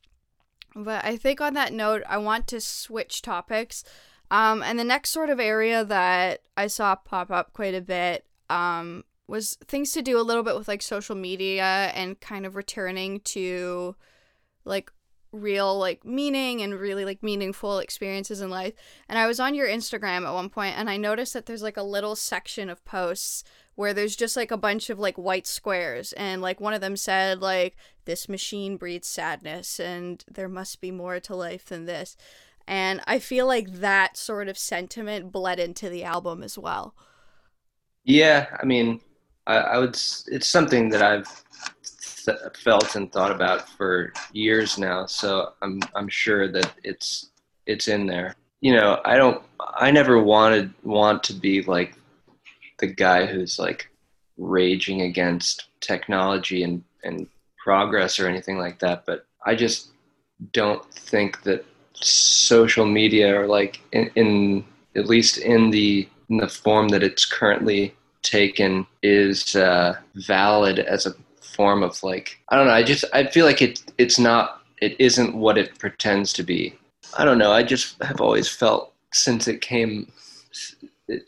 but 0.74 1.04
I 1.04 1.18
think 1.18 1.42
on 1.42 1.52
that 1.52 1.74
note, 1.74 2.02
I 2.08 2.16
want 2.16 2.46
to 2.46 2.62
switch 2.62 3.20
topics. 3.20 3.84
Um, 4.30 4.62
and 4.62 4.78
the 4.78 4.84
next 4.84 5.10
sort 5.10 5.28
of 5.28 5.38
area 5.38 5.84
that 5.84 6.40
I 6.56 6.68
saw 6.68 6.96
pop 6.96 7.30
up 7.30 7.52
quite 7.52 7.74
a 7.74 7.82
bit 7.82 8.24
um, 8.48 9.04
was 9.26 9.56
things 9.66 9.92
to 9.92 10.02
do 10.02 10.18
a 10.18 10.22
little 10.22 10.42
bit 10.42 10.56
with 10.56 10.68
like 10.68 10.82
social 10.82 11.14
media 11.14 11.90
and 11.94 12.20
kind 12.20 12.44
of 12.44 12.56
returning 12.56 13.20
to 13.20 13.96
like 14.64 14.90
real 15.34 15.76
like 15.78 16.04
meaning 16.04 16.62
and 16.62 16.74
really 16.74 17.04
like 17.04 17.22
meaningful 17.22 17.78
experiences 17.78 18.40
in 18.40 18.50
life. 18.50 18.74
And 19.08 19.18
I 19.18 19.26
was 19.26 19.40
on 19.40 19.54
your 19.54 19.66
Instagram 19.66 20.26
at 20.26 20.34
one 20.34 20.48
point 20.48 20.78
and 20.78 20.88
I 20.88 20.96
noticed 20.96 21.32
that 21.34 21.46
there's 21.46 21.62
like 21.62 21.76
a 21.76 21.82
little 21.82 22.16
section 22.16 22.70
of 22.70 22.84
posts 22.84 23.44
where 23.74 23.92
there's 23.92 24.14
just 24.14 24.36
like 24.36 24.50
a 24.50 24.56
bunch 24.56 24.90
of 24.90 24.98
like 24.98 25.16
white 25.16 25.46
squares 25.46 26.12
and 26.12 26.40
like 26.40 26.60
one 26.60 26.74
of 26.74 26.80
them 26.80 26.96
said 26.96 27.40
like 27.40 27.76
this 28.04 28.28
machine 28.28 28.76
breeds 28.76 29.08
sadness 29.08 29.80
and 29.80 30.24
there 30.30 30.48
must 30.48 30.80
be 30.80 30.90
more 30.90 31.18
to 31.18 31.34
life 31.34 31.66
than 31.66 31.86
this. 31.86 32.16
And 32.66 33.02
I 33.06 33.18
feel 33.18 33.46
like 33.46 33.72
that 33.72 34.16
sort 34.16 34.48
of 34.48 34.56
sentiment 34.56 35.32
bled 35.32 35.58
into 35.58 35.88
the 35.88 36.04
album 36.04 36.42
as 36.42 36.56
well. 36.56 36.94
Yeah, 38.04 38.46
I 38.60 38.64
mean, 38.64 39.00
I, 39.46 39.56
I 39.56 39.78
would. 39.78 39.94
It's 39.94 40.46
something 40.46 40.88
that 40.90 41.02
I've 41.02 41.44
th- 42.24 42.38
felt 42.56 42.96
and 42.96 43.12
thought 43.12 43.30
about 43.30 43.68
for 43.68 44.12
years 44.32 44.78
now. 44.78 45.06
So 45.06 45.52
I'm 45.62 45.80
I'm 45.94 46.08
sure 46.08 46.50
that 46.50 46.72
it's 46.82 47.30
it's 47.66 47.88
in 47.88 48.06
there. 48.06 48.34
You 48.60 48.74
know, 48.74 49.00
I 49.04 49.16
don't. 49.16 49.42
I 49.60 49.90
never 49.90 50.22
wanted 50.22 50.72
want 50.82 51.22
to 51.24 51.34
be 51.34 51.62
like 51.62 51.94
the 52.78 52.86
guy 52.86 53.26
who's 53.26 53.58
like 53.58 53.90
raging 54.36 55.02
against 55.02 55.68
technology 55.80 56.62
and 56.62 56.82
and 57.04 57.26
progress 57.62 58.18
or 58.18 58.28
anything 58.28 58.58
like 58.58 58.78
that, 58.80 59.04
but 59.06 59.26
I 59.46 59.54
just 59.54 59.88
don't 60.52 60.84
think 60.92 61.42
that 61.42 61.64
social 61.94 62.84
media 62.84 63.40
or 63.40 63.46
like 63.46 63.80
in, 63.92 64.10
in 64.16 64.64
at 64.96 65.06
least 65.06 65.38
in 65.38 65.70
the 65.70 66.08
in 66.28 66.38
the 66.38 66.48
form 66.48 66.88
that 66.88 67.02
it's 67.02 67.24
currently 67.24 67.94
taken 68.24 68.86
is 69.02 69.54
uh, 69.54 69.96
valid 70.14 70.80
as 70.80 71.06
a 71.06 71.14
form 71.40 71.82
of 71.84 72.02
like 72.02 72.40
I 72.48 72.56
don't 72.56 72.66
know. 72.66 72.72
I 72.72 72.82
just 72.82 73.04
I 73.12 73.26
feel 73.26 73.46
like 73.46 73.62
it 73.62 73.82
it's 73.98 74.18
not 74.18 74.62
it 74.80 74.96
isn't 74.98 75.34
what 75.34 75.58
it 75.58 75.78
pretends 75.78 76.32
to 76.34 76.42
be. 76.42 76.74
I 77.16 77.24
don't 77.24 77.38
know. 77.38 77.52
I 77.52 77.62
just 77.62 78.02
have 78.02 78.20
always 78.20 78.48
felt 78.48 78.92
since 79.12 79.46
it 79.46 79.60
came 79.60 80.10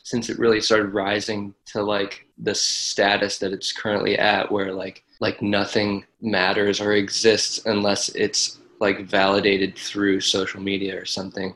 since 0.02 0.28
it 0.28 0.38
really 0.38 0.60
started 0.60 0.94
rising 0.94 1.54
to 1.66 1.82
like 1.82 2.26
the 2.38 2.54
status 2.54 3.38
that 3.38 3.52
it's 3.52 3.72
currently 3.72 4.18
at 4.18 4.50
where 4.50 4.72
like 4.72 5.04
like 5.20 5.40
nothing 5.42 6.04
matters 6.20 6.80
or 6.80 6.92
exists 6.92 7.64
unless 7.66 8.08
it's 8.10 8.58
like 8.80 9.06
validated 9.06 9.76
through 9.76 10.20
social 10.20 10.60
media 10.60 10.98
or 10.98 11.04
something 11.04 11.54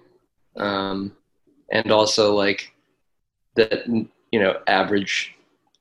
um 0.57 1.15
and 1.71 1.91
also 1.91 2.35
like 2.35 2.73
that 3.57 3.85
you 4.31 4.41
know 4.41 4.59
average 4.67 5.35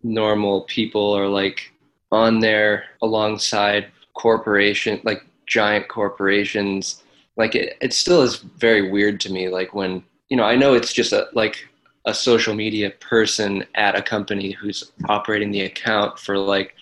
normal 0.03 0.61
people 0.61 1.13
are 1.13 1.27
like 1.27 1.71
on 2.11 2.39
there 2.39 2.85
alongside 3.01 3.91
corporation 4.13 4.99
like 5.03 5.23
giant 5.45 5.87
corporations. 5.87 7.03
Like 7.35 7.55
it, 7.55 7.77
it 7.81 7.93
still 7.93 8.21
is 8.21 8.37
very 8.37 8.89
weird 8.89 9.19
to 9.21 9.31
me 9.31 9.49
like 9.49 9.73
when 9.73 10.03
you 10.29 10.37
know 10.37 10.43
i 10.43 10.55
know 10.55 10.73
it's 10.73 10.93
just 10.93 11.11
a 11.11 11.27
like 11.33 11.67
a 12.05 12.13
social 12.13 12.53
media 12.53 12.91
person 12.91 13.65
at 13.75 13.95
a 13.95 14.01
company 14.01 14.51
who's 14.51 14.91
operating 15.07 15.51
the 15.51 15.61
account 15.61 16.17
for 16.17 16.37
like 16.37 16.75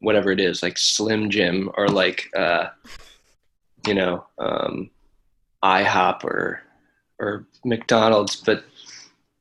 whatever 0.00 0.30
it 0.30 0.40
is 0.40 0.62
like 0.62 0.78
slim 0.78 1.30
jim 1.30 1.70
or 1.76 1.88
like 1.88 2.28
uh 2.36 2.68
you 3.86 3.94
know 3.94 4.24
um 4.38 4.90
ihop 5.62 6.24
or 6.24 6.62
or 7.18 7.46
mcdonald's 7.64 8.36
but 8.36 8.64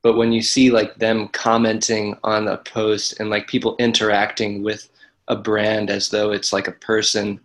but 0.04 0.18
when 0.18 0.32
you 0.32 0.42
see 0.42 0.70
like 0.70 0.96
them 0.98 1.30
commenting 1.30 2.16
on 2.24 2.48
a 2.48 2.58
post 2.58 3.20
and 3.20 3.30
like 3.30 3.48
people 3.48 3.76
interacting 3.80 4.62
with 4.62 4.90
a 5.30 5.36
brand 5.36 5.90
as 5.90 6.10
though 6.10 6.32
it's 6.32 6.54
like 6.54 6.68
a 6.68 6.74
person 6.74 7.40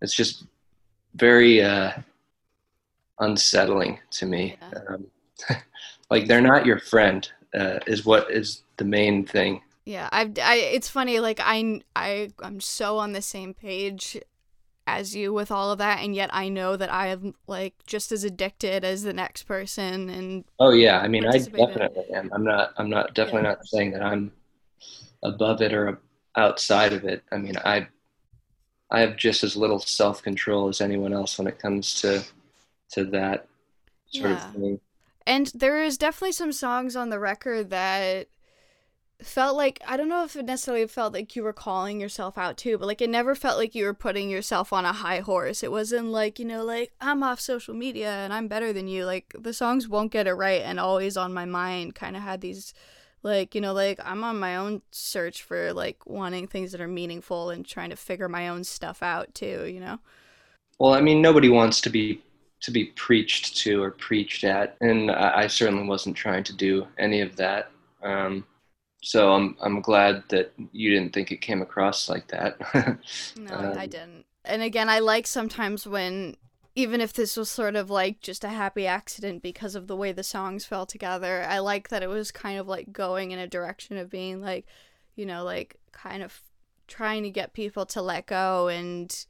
it's 0.00 0.14
just 0.14 0.44
very 1.16 1.62
uh, 1.62 1.92
unsettling 3.18 3.98
to 4.10 4.26
me 4.26 4.56
Yeah. 4.60 4.78
um, 4.88 5.06
like 6.10 6.26
they're 6.26 6.40
not 6.40 6.66
your 6.66 6.78
friend 6.78 7.28
uh, 7.54 7.80
is 7.86 8.04
what 8.06 8.30
is 8.30 8.62
the 8.76 8.84
main 8.84 9.24
thing 9.26 9.60
Yeah, 9.84 10.08
I, 10.12 10.30
I, 10.42 10.56
it's 10.74 10.88
funny. 10.88 11.20
Like 11.20 11.40
I, 11.40 11.80
I, 11.94 12.30
I'm 12.42 12.60
so 12.60 12.98
on 12.98 13.12
the 13.12 13.22
same 13.22 13.54
page 13.54 14.18
as 14.86 15.16
you 15.16 15.32
with 15.32 15.50
all 15.50 15.70
of 15.72 15.78
that, 15.78 16.00
and 16.00 16.14
yet 16.14 16.30
I 16.32 16.48
know 16.48 16.76
that 16.76 16.92
I 16.92 17.08
am 17.08 17.34
like 17.46 17.74
just 17.86 18.12
as 18.12 18.24
addicted 18.24 18.84
as 18.84 19.02
the 19.02 19.12
next 19.12 19.44
person. 19.44 20.08
And 20.08 20.44
oh 20.60 20.70
yeah 20.70 21.00
i 21.00 21.08
mean 21.08 21.24
i 21.26 21.30
Participate 21.32 21.60
in 21.60 21.68
it. 21.70 21.94
definitely 21.94 22.14
am 22.14 22.30
i'm 22.32 22.44
not 22.44 22.72
i'm 22.78 22.88
not 22.88 23.14
definitely 23.14 23.42
Yeah. 23.42 23.48
not 23.48 23.66
saying 23.66 23.90
that 23.92 24.02
i'm 24.02 24.32
above 25.22 25.60
it 25.60 25.72
or 25.72 25.98
outside 26.36 26.92
of 26.92 27.04
it 27.04 27.22
i 27.32 27.36
mean 27.36 27.56
i 27.64 27.86
i 28.90 29.00
have 29.00 29.16
just 29.16 29.42
as 29.44 29.56
little 29.56 29.78
self-control 29.78 30.68
as 30.68 30.80
anyone 30.80 31.12
else 31.12 31.38
when 31.38 31.46
it 31.46 31.58
comes 31.58 32.00
to 32.00 32.22
to 32.92 33.04
that 33.04 33.46
sort 34.12 34.30
Yeah. 34.30 34.48
of 34.48 34.54
thing 34.54 34.80
and 35.26 35.50
there 35.54 35.82
is 35.82 35.98
definitely 35.98 36.32
some 36.32 36.52
songs 36.52 36.94
on 36.94 37.10
the 37.10 37.18
record 37.18 37.70
that 37.70 38.28
felt 39.22 39.56
like 39.56 39.80
I 39.86 39.96
don't 39.96 40.08
know 40.08 40.24
if 40.24 40.36
it 40.36 40.44
necessarily 40.44 40.86
felt 40.86 41.12
like 41.12 41.34
you 41.34 41.42
were 41.42 41.52
calling 41.52 42.00
yourself 42.00 42.36
out 42.36 42.56
too, 42.56 42.76
but 42.78 42.86
like 42.86 43.00
it 43.00 43.10
never 43.10 43.34
felt 43.34 43.58
like 43.58 43.74
you 43.74 43.84
were 43.84 43.94
putting 43.94 44.28
yourself 44.28 44.72
on 44.72 44.84
a 44.84 44.92
high 44.92 45.20
horse. 45.20 45.62
It 45.62 45.70
wasn't 45.70 46.08
like, 46.08 46.38
you 46.38 46.44
know, 46.44 46.64
like 46.64 46.92
I'm 47.00 47.22
off 47.22 47.40
social 47.40 47.74
media 47.74 48.10
and 48.10 48.32
I'm 48.32 48.48
better 48.48 48.72
than 48.72 48.88
you. 48.88 49.06
Like 49.06 49.34
the 49.38 49.54
songs 49.54 49.88
won't 49.88 50.12
get 50.12 50.26
it 50.26 50.34
right 50.34 50.62
and 50.62 50.78
always 50.78 51.16
on 51.16 51.32
my 51.32 51.46
mind 51.46 51.94
kind 51.94 52.16
of 52.16 52.22
had 52.22 52.40
these 52.42 52.74
like, 53.22 53.54
you 53.54 53.60
know, 53.60 53.72
like 53.72 53.98
I'm 54.04 54.22
on 54.22 54.38
my 54.38 54.56
own 54.56 54.82
search 54.92 55.42
for 55.42 55.72
like 55.72 56.06
wanting 56.06 56.46
things 56.46 56.72
that 56.72 56.80
are 56.80 56.88
meaningful 56.88 57.50
and 57.50 57.66
trying 57.66 57.90
to 57.90 57.96
figure 57.96 58.28
my 58.28 58.48
own 58.48 58.64
stuff 58.64 59.02
out 59.02 59.34
too, 59.34 59.66
you 59.66 59.80
know. 59.80 59.98
Well, 60.78 60.92
I 60.92 61.00
mean, 61.00 61.22
nobody 61.22 61.48
wants 61.48 61.80
to 61.82 61.90
be 61.90 62.22
to 62.60 62.70
be 62.70 62.86
preached 62.86 63.56
to 63.58 63.82
or 63.82 63.90
preached 63.90 64.44
at, 64.44 64.76
and 64.80 65.10
I, 65.10 65.42
I 65.42 65.46
certainly 65.46 65.86
wasn't 65.86 66.16
trying 66.16 66.42
to 66.44 66.54
do 66.54 66.86
any 66.98 67.20
of 67.20 67.36
that. 67.36 67.70
Um, 68.02 68.44
so 69.06 69.32
I'm 69.32 69.56
I'm 69.60 69.80
glad 69.80 70.24
that 70.30 70.52
you 70.72 70.90
didn't 70.90 71.12
think 71.14 71.30
it 71.32 71.40
came 71.40 71.62
across 71.62 72.08
like 72.08 72.28
that. 72.28 72.58
No, 73.34 73.72
I 73.74 73.86
Um, 73.86 73.86
didn't. 73.86 74.26
And 74.44 74.62
again, 74.62 74.88
I 74.88 75.00
like 75.00 75.26
sometimes 75.26 75.86
when, 75.86 76.36
even 76.74 77.00
if 77.00 77.12
this 77.12 77.36
was 77.36 77.50
sort 77.50 77.76
of 77.76 77.90
like 77.90 78.20
just 78.20 78.44
a 78.44 78.48
happy 78.48 78.86
accident 78.86 79.42
because 79.42 79.74
of 79.74 79.86
the 79.88 79.96
way 79.96 80.12
the 80.12 80.22
songs 80.22 80.64
fell 80.64 80.86
together, 80.86 81.44
I 81.48 81.58
like 81.58 81.88
that 81.88 82.02
it 82.02 82.08
was 82.08 82.30
kind 82.30 82.58
of 82.58 82.68
like 82.68 82.92
going 82.92 83.32
in 83.32 83.38
a 83.38 83.46
direction 83.46 83.96
of 83.96 84.10
being 84.10 84.40
like, 84.40 84.66
you 85.16 85.26
know, 85.26 85.44
like 85.44 85.76
kind 85.92 86.22
of 86.22 86.42
trying 86.86 87.24
to 87.24 87.30
get 87.30 87.52
people 87.52 87.84
to 87.86 88.00
let 88.02 88.26
go 88.26 88.68
and 88.68 89.26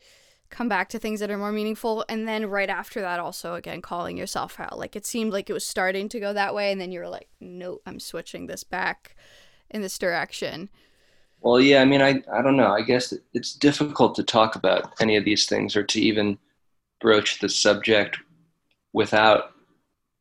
come 0.51 0.69
back 0.69 0.89
to 0.91 0.99
things 0.99 1.21
that 1.21 1.31
are 1.31 1.39
more 1.39 1.53
meaningful. 1.53 2.05
And 2.09 2.29
then 2.29 2.47
right 2.47 2.71
after 2.71 3.01
that, 3.01 3.19
also 3.19 3.55
again, 3.55 3.83
calling 3.83 4.17
yourself 4.17 4.61
out. 4.61 4.79
Like 4.79 4.95
it 4.95 5.07
seemed 5.07 5.33
like 5.33 5.51
it 5.51 5.55
was 5.55 5.67
starting 5.67 6.09
to 6.11 6.21
go 6.21 6.33
that 6.33 6.55
way. 6.55 6.71
And 6.71 6.81
then 6.81 6.93
you 6.93 7.01
were 7.01 7.09
like, 7.09 7.29
no, 7.41 7.81
I'm 7.87 7.99
switching 7.99 8.47
this 8.47 8.63
back 8.65 9.17
in 9.71 9.83
this 9.83 9.99
direction. 9.99 10.69
Well, 11.41 11.61
yeah, 11.61 11.83
I 11.83 11.85
mean, 11.85 12.03
I, 12.03 12.23
I 12.33 12.43
don't 12.43 12.57
know. 12.57 12.73
I 12.73 12.83
guess 12.83 13.13
it's 13.35 13.55
difficult 13.55 14.15
to 14.17 14.25
talk 14.25 14.57
about 14.57 14.95
any 15.01 15.17
of 15.17 15.25
these 15.25 15.47
things 15.47 15.77
or 15.77 15.83
to 15.85 16.01
even 16.01 16.39
broach 17.01 17.39
the 17.41 17.49
subject 17.49 18.19
without, 18.93 19.53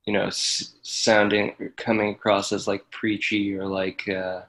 you 0.05 0.13
know, 0.13 0.27
s- 0.27 0.75
sounding, 0.83 1.71
coming 1.77 2.11
across 2.11 2.51
as 2.51 2.67
like 2.67 2.89
preachy 2.91 3.55
or 3.55 3.65
like, 3.65 4.07
uh, 4.09 4.41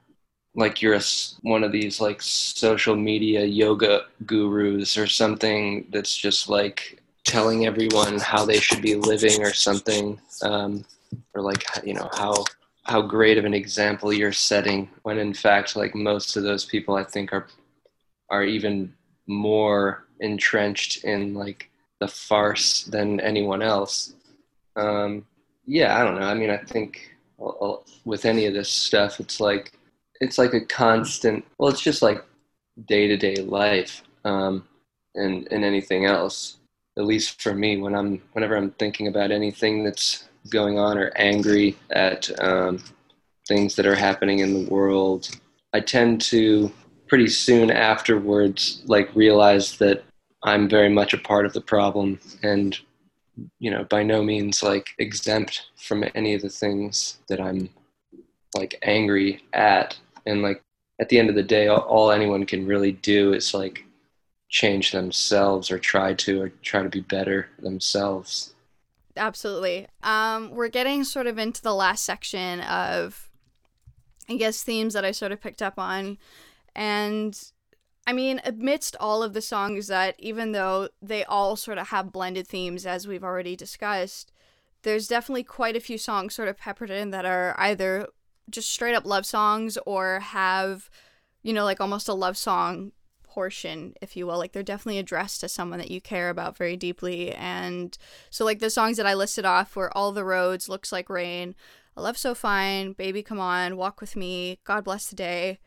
like 0.55 0.83
you're 0.83 0.95
a 0.95 1.03
one 1.43 1.63
of 1.63 1.73
these 1.73 2.01
like 2.01 2.21
social 2.21 2.97
media 2.97 3.45
yoga 3.45 4.07
gurus 4.27 4.97
or 4.97 5.07
something 5.07 5.87
that's 5.93 6.17
just 6.17 6.49
like 6.49 7.03
telling 7.25 7.67
everyone 7.67 8.19
how 8.19 8.45
they 8.45 8.59
should 8.59 8.83
be 8.83 8.95
living 8.95 9.43
or 9.43 9.53
something, 9.53 10.19
um, 10.43 10.85
or 11.35 11.43
like, 11.43 11.65
you 11.85 11.95
know, 11.95 12.09
how 12.15 12.45
how 12.87 13.03
great 13.03 13.39
of 13.39 13.45
an 13.45 13.55
example 13.55 14.13
you're 14.13 14.33
setting 14.33 14.89
when 15.03 15.19
in 15.19 15.35
fact 15.35 15.77
like 15.77 15.95
most 15.95 16.37
of 16.37 16.43
those 16.43 16.65
people 16.65 16.97
i 16.97 17.05
think 17.05 17.33
are 17.33 17.47
are 18.31 18.45
even 18.45 18.93
more 19.27 20.05
entrenched 20.21 21.05
in 21.05 21.35
like 21.35 21.71
the 22.01 22.09
farce 22.09 22.85
than 22.85 23.21
anyone 23.21 23.63
else. 23.63 24.15
Um 24.77 25.27
yeah 25.65 25.99
i 25.99 26.05
don't 26.05 26.21
know. 26.21 26.27
I 26.27 26.35
mean 26.35 26.51
i 26.51 26.59
think 26.59 27.15
with 28.05 28.25
any 28.25 28.47
of 28.47 28.55
this 28.55 28.71
stuff 28.71 29.21
it's 29.21 29.41
like 29.41 29.73
it's 30.21 30.39
like 30.39 30.55
a 30.55 30.65
constant 30.65 31.45
well 31.59 31.69
it's 31.69 31.83
just 31.83 32.01
like 32.01 32.25
day-to-day 32.87 33.37
life 33.43 34.03
um 34.25 34.67
and 35.15 35.49
and 35.51 35.65
anything 35.65 36.05
else. 36.07 36.59
At 36.99 37.05
least 37.05 37.43
for 37.43 37.55
me 37.55 37.77
when 37.77 37.95
i'm 37.95 38.23
whenever 38.33 38.57
i'm 38.57 38.71
thinking 38.73 39.09
about 39.09 39.31
anything 39.31 39.85
that's 39.85 40.29
going 40.51 40.79
on 40.79 40.99
or 40.99 41.13
angry 41.17 41.77
at 41.91 42.31
um, 42.43 42.83
things 43.47 43.77
that 43.77 43.87
are 43.87 43.95
happening 43.95 44.41
in 44.41 44.53
the 44.53 44.71
world, 44.71 45.29
I 45.73 45.81
tend 45.81 46.21
to 46.23 46.73
pretty 47.09 47.29
soon 47.29 47.71
afterwards 47.71 48.83
like 48.87 49.15
realize 49.15 49.79
that 49.79 50.05
I'm 50.43 50.69
very 50.69 50.89
much 50.89 51.15
a 51.15 51.19
part 51.19 51.47
of 51.47 51.53
the 51.53 51.61
problem 51.61 52.19
and 52.43 52.79
you 53.59 53.71
know 53.71 53.85
by 53.85 54.03
no 54.03 54.23
means 54.23 54.63
like 54.63 54.89
exempt 54.99 55.67
from 55.77 56.05
any 56.15 56.35
of 56.35 56.43
the 56.43 56.49
things 56.49 57.19
that 57.29 57.41
I'm 57.41 57.69
like 58.55 58.79
angry 58.83 59.43
at. 59.53 59.99
And 60.25 60.43
like 60.43 60.63
at 61.01 61.09
the 61.09 61.19
end 61.19 61.29
of 61.29 61.37
the 61.37 61.43
day 61.43 61.69
all, 61.69 61.81
all 61.81 62.11
anyone 62.11 62.47
can 62.47 62.67
really 62.67 62.93
do 62.93 63.35
is 63.35 63.55
like 63.55 63.85
change 64.49 64.93
themselves 64.93 65.71
or 65.71 65.79
try 65.79 66.15
to 66.15 66.43
or 66.43 66.49
try 66.63 66.83
to 66.83 66.89
be 66.89 67.01
better 67.01 67.49
themselves 67.59 68.55
Absolutely. 69.17 69.89
Um, 70.03 70.51
we're 70.51 70.69
getting 70.69 71.05
sort 71.05 71.27
of 71.27 71.39
into 71.39 71.63
the 71.63 71.75
last 71.75 72.05
section 72.05 72.61
of, 72.61 73.31
I 74.29 74.37
guess, 74.37 74.63
themes 74.63 74.95
that 74.95 75.05
I 75.05 75.13
sort 75.13 75.33
of 75.33 75.41
picked 75.41 75.63
up 75.63 75.79
on. 75.79 76.19
And 76.75 77.41
I 78.07 78.13
mean, 78.13 78.41
amidst 78.45 78.97
all 79.01 79.23
of 79.23 79.33
the 79.33 79.41
songs 79.41 79.87
that, 79.89 80.15
even 80.19 80.53
though 80.53 80.89
they 81.01 81.25
all 81.25 81.57
sort 81.57 81.79
of 81.79 81.89
have 81.89 82.13
blended 82.13 82.47
themes, 82.47 82.87
as 82.87 83.09
we've 83.09 83.25
already 83.25 83.57
discussed, 83.57 84.33
there's 84.83 85.09
definitely 85.09 85.45
quite 85.45 85.77
a 85.77 85.81
few 85.81 85.99
songs 85.99 86.35
sort 86.35 86.49
of 86.49 86.59
peppered 86.59 86.91
in 86.91 87.11
that 87.11 87.25
are 87.25 87.55
either 87.59 88.09
just 88.51 88.71
straight 88.71 88.95
up 88.95 89.05
love 89.05 89.27
songs 89.27 89.77
or 89.87 90.21
have, 90.21 90.89
you 91.43 91.53
know, 91.53 91.65
like 91.65 91.81
almost 91.81 92.09
a 92.09 92.15
love 92.15 92.37
song 92.37 92.93
portion, 93.37 93.93
if 94.01 94.17
you 94.17 94.27
will. 94.27 94.39
Like 94.39 94.53
they're 94.53 94.63
definitely 94.63 94.99
addressed 94.99 95.43
to 95.43 95.49
someone 95.49 95.79
that 95.79 95.91
you 95.91 96.01
care 96.01 96.31
about 96.31 96.57
very 96.57 96.75
deeply. 96.75 97.33
And 97.33 97.97
so, 98.31 98.47
like 98.47 98.61
the 98.61 98.71
songs 98.71 98.97
that 98.97 99.05
I 99.05 99.13
listed 99.13 99.45
off 99.45 99.77
were 99.77 99.95
All 99.95 100.11
the 100.11 100.25
Roads, 100.25 100.71
Looks 100.71 100.91
Like 100.91 101.11
Rain, 101.11 101.55
I 101.99 102.01
Love 102.01 102.17
So 102.17 102.35
Fine, 102.35 102.93
Baby 102.93 103.23
Come 103.23 103.39
On, 103.39 103.77
Walk 103.77 104.01
With 104.01 104.17
Me, 104.17 104.59
God 104.65 104.85
Bless 104.85 105.09
the 105.09 105.17
Day, 105.17 105.59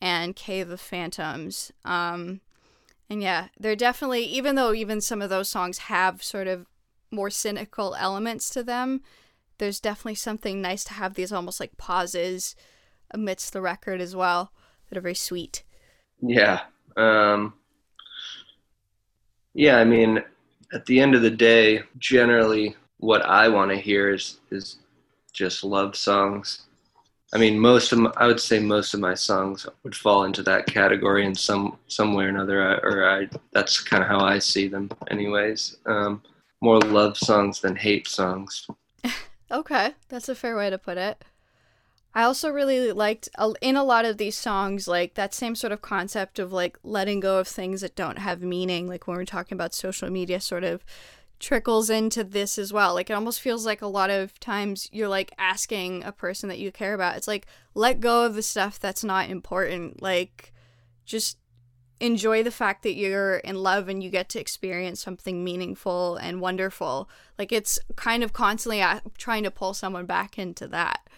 and 0.00 0.34
Cave 0.34 0.70
of 0.70 0.80
Phantoms. 0.80 1.70
Um, 1.84 2.40
and 3.10 3.22
yeah, 3.22 3.48
they're 3.60 3.76
definitely, 3.76 4.24
even 4.24 4.54
though 4.54 4.72
even 4.72 5.02
some 5.02 5.20
of 5.20 5.28
those 5.28 5.50
songs 5.50 5.78
have 5.78 6.22
sort 6.22 6.48
of 6.48 6.66
more 7.10 7.28
cynical 7.28 7.94
elements 7.94 8.48
to 8.50 8.62
them, 8.62 9.02
there's 9.58 9.80
definitely 9.80 10.14
something 10.14 10.62
nice 10.62 10.82
to 10.84 10.94
have 10.94 11.12
these 11.12 11.30
almost 11.30 11.60
like 11.60 11.76
pauses 11.76 12.56
amidst 13.10 13.52
the 13.52 13.60
record 13.60 14.00
as 14.00 14.16
well 14.16 14.50
that 14.88 14.96
are 14.96 15.02
very 15.02 15.14
sweet. 15.14 15.62
Yeah. 16.22 16.62
Um, 16.96 17.54
yeah, 19.54 19.78
I 19.78 19.84
mean, 19.84 20.22
at 20.72 20.86
the 20.86 21.00
end 21.00 21.14
of 21.14 21.22
the 21.22 21.30
day, 21.30 21.82
generally 21.98 22.76
what 22.98 23.22
I 23.22 23.48
want 23.48 23.70
to 23.70 23.76
hear 23.76 24.14
is 24.14 24.40
is 24.50 24.76
just 25.32 25.64
love 25.64 25.96
songs. 25.96 26.62
I 27.34 27.38
mean, 27.38 27.58
most 27.58 27.92
of 27.92 27.98
my, 27.98 28.12
I 28.16 28.26
would 28.26 28.40
say 28.40 28.58
most 28.58 28.92
of 28.92 29.00
my 29.00 29.14
songs 29.14 29.66
would 29.84 29.96
fall 29.96 30.24
into 30.24 30.42
that 30.42 30.66
category 30.66 31.24
in 31.24 31.34
some 31.34 31.78
some 31.88 32.14
way 32.14 32.24
or 32.24 32.28
another, 32.28 32.62
I, 32.62 32.74
or 32.86 33.08
I 33.08 33.28
that's 33.52 33.80
kind 33.80 34.02
of 34.02 34.08
how 34.08 34.20
I 34.20 34.38
see 34.38 34.68
them, 34.68 34.90
anyways. 35.10 35.76
Um, 35.86 36.22
more 36.60 36.78
love 36.80 37.16
songs 37.16 37.60
than 37.60 37.74
hate 37.74 38.06
songs. 38.06 38.66
okay, 39.50 39.94
that's 40.08 40.28
a 40.28 40.34
fair 40.34 40.56
way 40.56 40.70
to 40.70 40.78
put 40.78 40.98
it. 40.98 41.24
I 42.14 42.24
also 42.24 42.50
really 42.50 42.92
liked 42.92 43.28
in 43.62 43.76
a 43.76 43.84
lot 43.84 44.04
of 44.04 44.18
these 44.18 44.36
songs 44.36 44.86
like 44.86 45.14
that 45.14 45.32
same 45.32 45.54
sort 45.54 45.72
of 45.72 45.80
concept 45.80 46.38
of 46.38 46.52
like 46.52 46.78
letting 46.82 47.20
go 47.20 47.38
of 47.38 47.48
things 47.48 47.80
that 47.80 47.96
don't 47.96 48.18
have 48.18 48.42
meaning 48.42 48.86
like 48.86 49.06
when 49.06 49.16
we're 49.16 49.24
talking 49.24 49.56
about 49.56 49.74
social 49.74 50.10
media 50.10 50.40
sort 50.40 50.64
of 50.64 50.84
trickles 51.40 51.90
into 51.90 52.22
this 52.22 52.58
as 52.58 52.72
well. 52.72 52.94
Like 52.94 53.10
it 53.10 53.14
almost 53.14 53.40
feels 53.40 53.64
like 53.64 53.82
a 53.82 53.86
lot 53.86 54.10
of 54.10 54.38
times 54.40 54.88
you're 54.92 55.08
like 55.08 55.32
asking 55.38 56.04
a 56.04 56.12
person 56.12 56.48
that 56.50 56.58
you 56.58 56.70
care 56.70 56.94
about. 56.94 57.16
It's 57.16 57.28
like 57.28 57.46
let 57.74 58.00
go 58.00 58.24
of 58.24 58.34
the 58.34 58.42
stuff 58.42 58.78
that's 58.78 59.02
not 59.02 59.30
important. 59.30 60.02
Like 60.02 60.52
just 61.04 61.38
enjoy 61.98 62.42
the 62.42 62.50
fact 62.50 62.82
that 62.82 62.94
you're 62.94 63.36
in 63.36 63.56
love 63.56 63.88
and 63.88 64.02
you 64.02 64.10
get 64.10 64.28
to 64.28 64.40
experience 64.40 65.00
something 65.00 65.42
meaningful 65.42 66.16
and 66.16 66.40
wonderful. 66.40 67.08
Like 67.38 67.52
it's 67.52 67.78
kind 67.96 68.22
of 68.22 68.32
constantly 68.32 68.84
trying 69.16 69.44
to 69.44 69.50
pull 69.50 69.72
someone 69.72 70.04
back 70.04 70.38
into 70.38 70.68
that. 70.68 71.08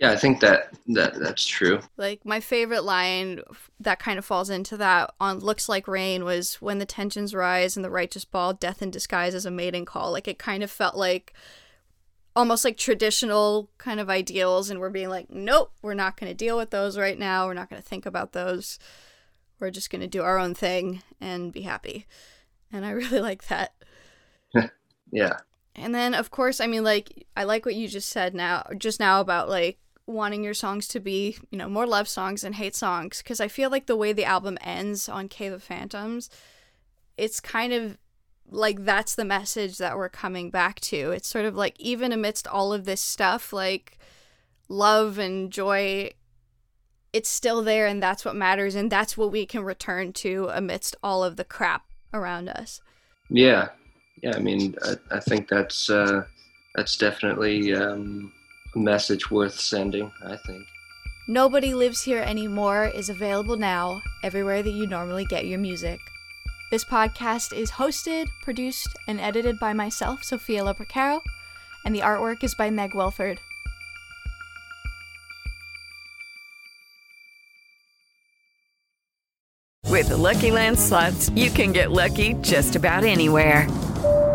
Yeah, 0.00 0.12
I 0.12 0.16
think 0.16 0.40
that 0.40 0.72
that 0.88 1.14
that's 1.20 1.44
true. 1.44 1.80
Like 1.98 2.24
my 2.24 2.40
favorite 2.40 2.84
line 2.84 3.42
that 3.80 3.98
kind 3.98 4.18
of 4.18 4.24
falls 4.24 4.48
into 4.48 4.78
that 4.78 5.12
on 5.20 5.40
"Looks 5.40 5.68
Like 5.68 5.86
Rain" 5.86 6.24
was 6.24 6.54
when 6.54 6.78
the 6.78 6.86
tensions 6.86 7.34
rise 7.34 7.76
and 7.76 7.84
the 7.84 7.90
righteous 7.90 8.24
ball, 8.24 8.54
death 8.54 8.80
in 8.80 8.90
disguise 8.90 9.34
as 9.34 9.44
a 9.44 9.50
mating 9.50 9.84
call. 9.84 10.10
Like 10.10 10.26
it 10.26 10.38
kind 10.38 10.62
of 10.62 10.70
felt 10.70 10.96
like 10.96 11.34
almost 12.34 12.64
like 12.64 12.78
traditional 12.78 13.68
kind 13.76 14.00
of 14.00 14.08
ideals, 14.08 14.70
and 14.70 14.80
we're 14.80 14.88
being 14.88 15.10
like, 15.10 15.28
nope, 15.28 15.70
we're 15.82 15.92
not 15.92 16.18
going 16.18 16.30
to 16.30 16.34
deal 16.34 16.56
with 16.56 16.70
those 16.70 16.96
right 16.96 17.18
now. 17.18 17.46
We're 17.46 17.52
not 17.52 17.68
going 17.68 17.82
to 17.82 17.86
think 17.86 18.06
about 18.06 18.32
those. 18.32 18.78
We're 19.58 19.70
just 19.70 19.90
going 19.90 20.00
to 20.00 20.06
do 20.06 20.22
our 20.22 20.38
own 20.38 20.54
thing 20.54 21.02
and 21.20 21.52
be 21.52 21.62
happy. 21.62 22.06
And 22.72 22.86
I 22.86 22.90
really 22.92 23.20
like 23.20 23.48
that. 23.48 23.74
yeah. 25.12 25.40
And 25.74 25.94
then, 25.94 26.14
of 26.14 26.30
course, 26.30 26.58
I 26.58 26.66
mean, 26.66 26.84
like 26.84 27.26
I 27.36 27.44
like 27.44 27.66
what 27.66 27.74
you 27.74 27.86
just 27.86 28.08
said 28.08 28.34
now, 28.34 28.66
just 28.78 28.98
now 28.98 29.20
about 29.20 29.50
like 29.50 29.78
wanting 30.10 30.44
your 30.44 30.54
songs 30.54 30.86
to 30.88 31.00
be, 31.00 31.36
you 31.50 31.58
know, 31.58 31.68
more 31.68 31.86
love 31.86 32.08
songs 32.08 32.44
and 32.44 32.54
hate 32.54 32.74
songs 32.74 33.18
because 33.18 33.40
I 33.40 33.48
feel 33.48 33.70
like 33.70 33.86
the 33.86 33.96
way 33.96 34.12
the 34.12 34.24
album 34.24 34.58
ends 34.60 35.08
on 35.08 35.28
Cave 35.28 35.52
of 35.52 35.62
Phantoms, 35.62 36.30
it's 37.16 37.40
kind 37.40 37.72
of 37.72 37.98
like 38.50 38.84
that's 38.84 39.14
the 39.14 39.24
message 39.24 39.78
that 39.78 39.96
we're 39.96 40.08
coming 40.08 40.50
back 40.50 40.80
to. 40.80 41.12
It's 41.12 41.28
sort 41.28 41.44
of 41.44 41.54
like 41.54 41.78
even 41.78 42.12
amidst 42.12 42.46
all 42.46 42.72
of 42.72 42.84
this 42.84 43.00
stuff, 43.00 43.52
like 43.52 43.98
love 44.68 45.18
and 45.18 45.50
joy, 45.50 46.10
it's 47.12 47.28
still 47.28 47.62
there 47.62 47.86
and 47.86 48.02
that's 48.02 48.24
what 48.24 48.36
matters 48.36 48.74
and 48.74 48.90
that's 48.90 49.16
what 49.16 49.32
we 49.32 49.46
can 49.46 49.62
return 49.64 50.12
to 50.12 50.48
amidst 50.52 50.96
all 51.02 51.24
of 51.24 51.36
the 51.36 51.44
crap 51.44 51.84
around 52.12 52.48
us. 52.48 52.80
Yeah. 53.28 53.68
Yeah, 54.22 54.36
I 54.36 54.40
mean, 54.40 54.74
I, 54.84 55.16
I 55.16 55.20
think 55.20 55.48
that's 55.48 55.88
uh 55.88 56.24
that's 56.74 56.96
definitely 56.96 57.74
um 57.74 58.32
message 58.74 59.30
worth 59.30 59.58
sending, 59.58 60.10
I 60.24 60.36
think. 60.36 60.66
Nobody 61.26 61.74
Lives 61.74 62.02
Here 62.02 62.22
Anymore 62.22 62.86
is 62.86 63.08
available 63.08 63.56
now 63.56 64.02
everywhere 64.22 64.62
that 64.62 64.70
you 64.70 64.86
normally 64.86 65.24
get 65.24 65.46
your 65.46 65.58
music. 65.58 66.00
This 66.70 66.84
podcast 66.84 67.56
is 67.56 67.72
hosted, 67.72 68.26
produced, 68.42 68.96
and 69.06 69.20
edited 69.20 69.58
by 69.58 69.72
myself, 69.72 70.22
Sophia 70.22 70.62
Lopercaro, 70.62 71.20
and 71.84 71.94
the 71.94 72.00
artwork 72.00 72.44
is 72.44 72.54
by 72.54 72.70
Meg 72.70 72.94
Wilford. 72.94 73.40
With 79.90 80.08
the 80.08 80.16
Lucky 80.16 80.50
Land 80.50 80.78
slots, 80.78 81.28
you 81.30 81.50
can 81.50 81.72
get 81.72 81.90
lucky 81.90 82.34
just 82.34 82.76
about 82.76 83.04
anywhere. 83.04 83.66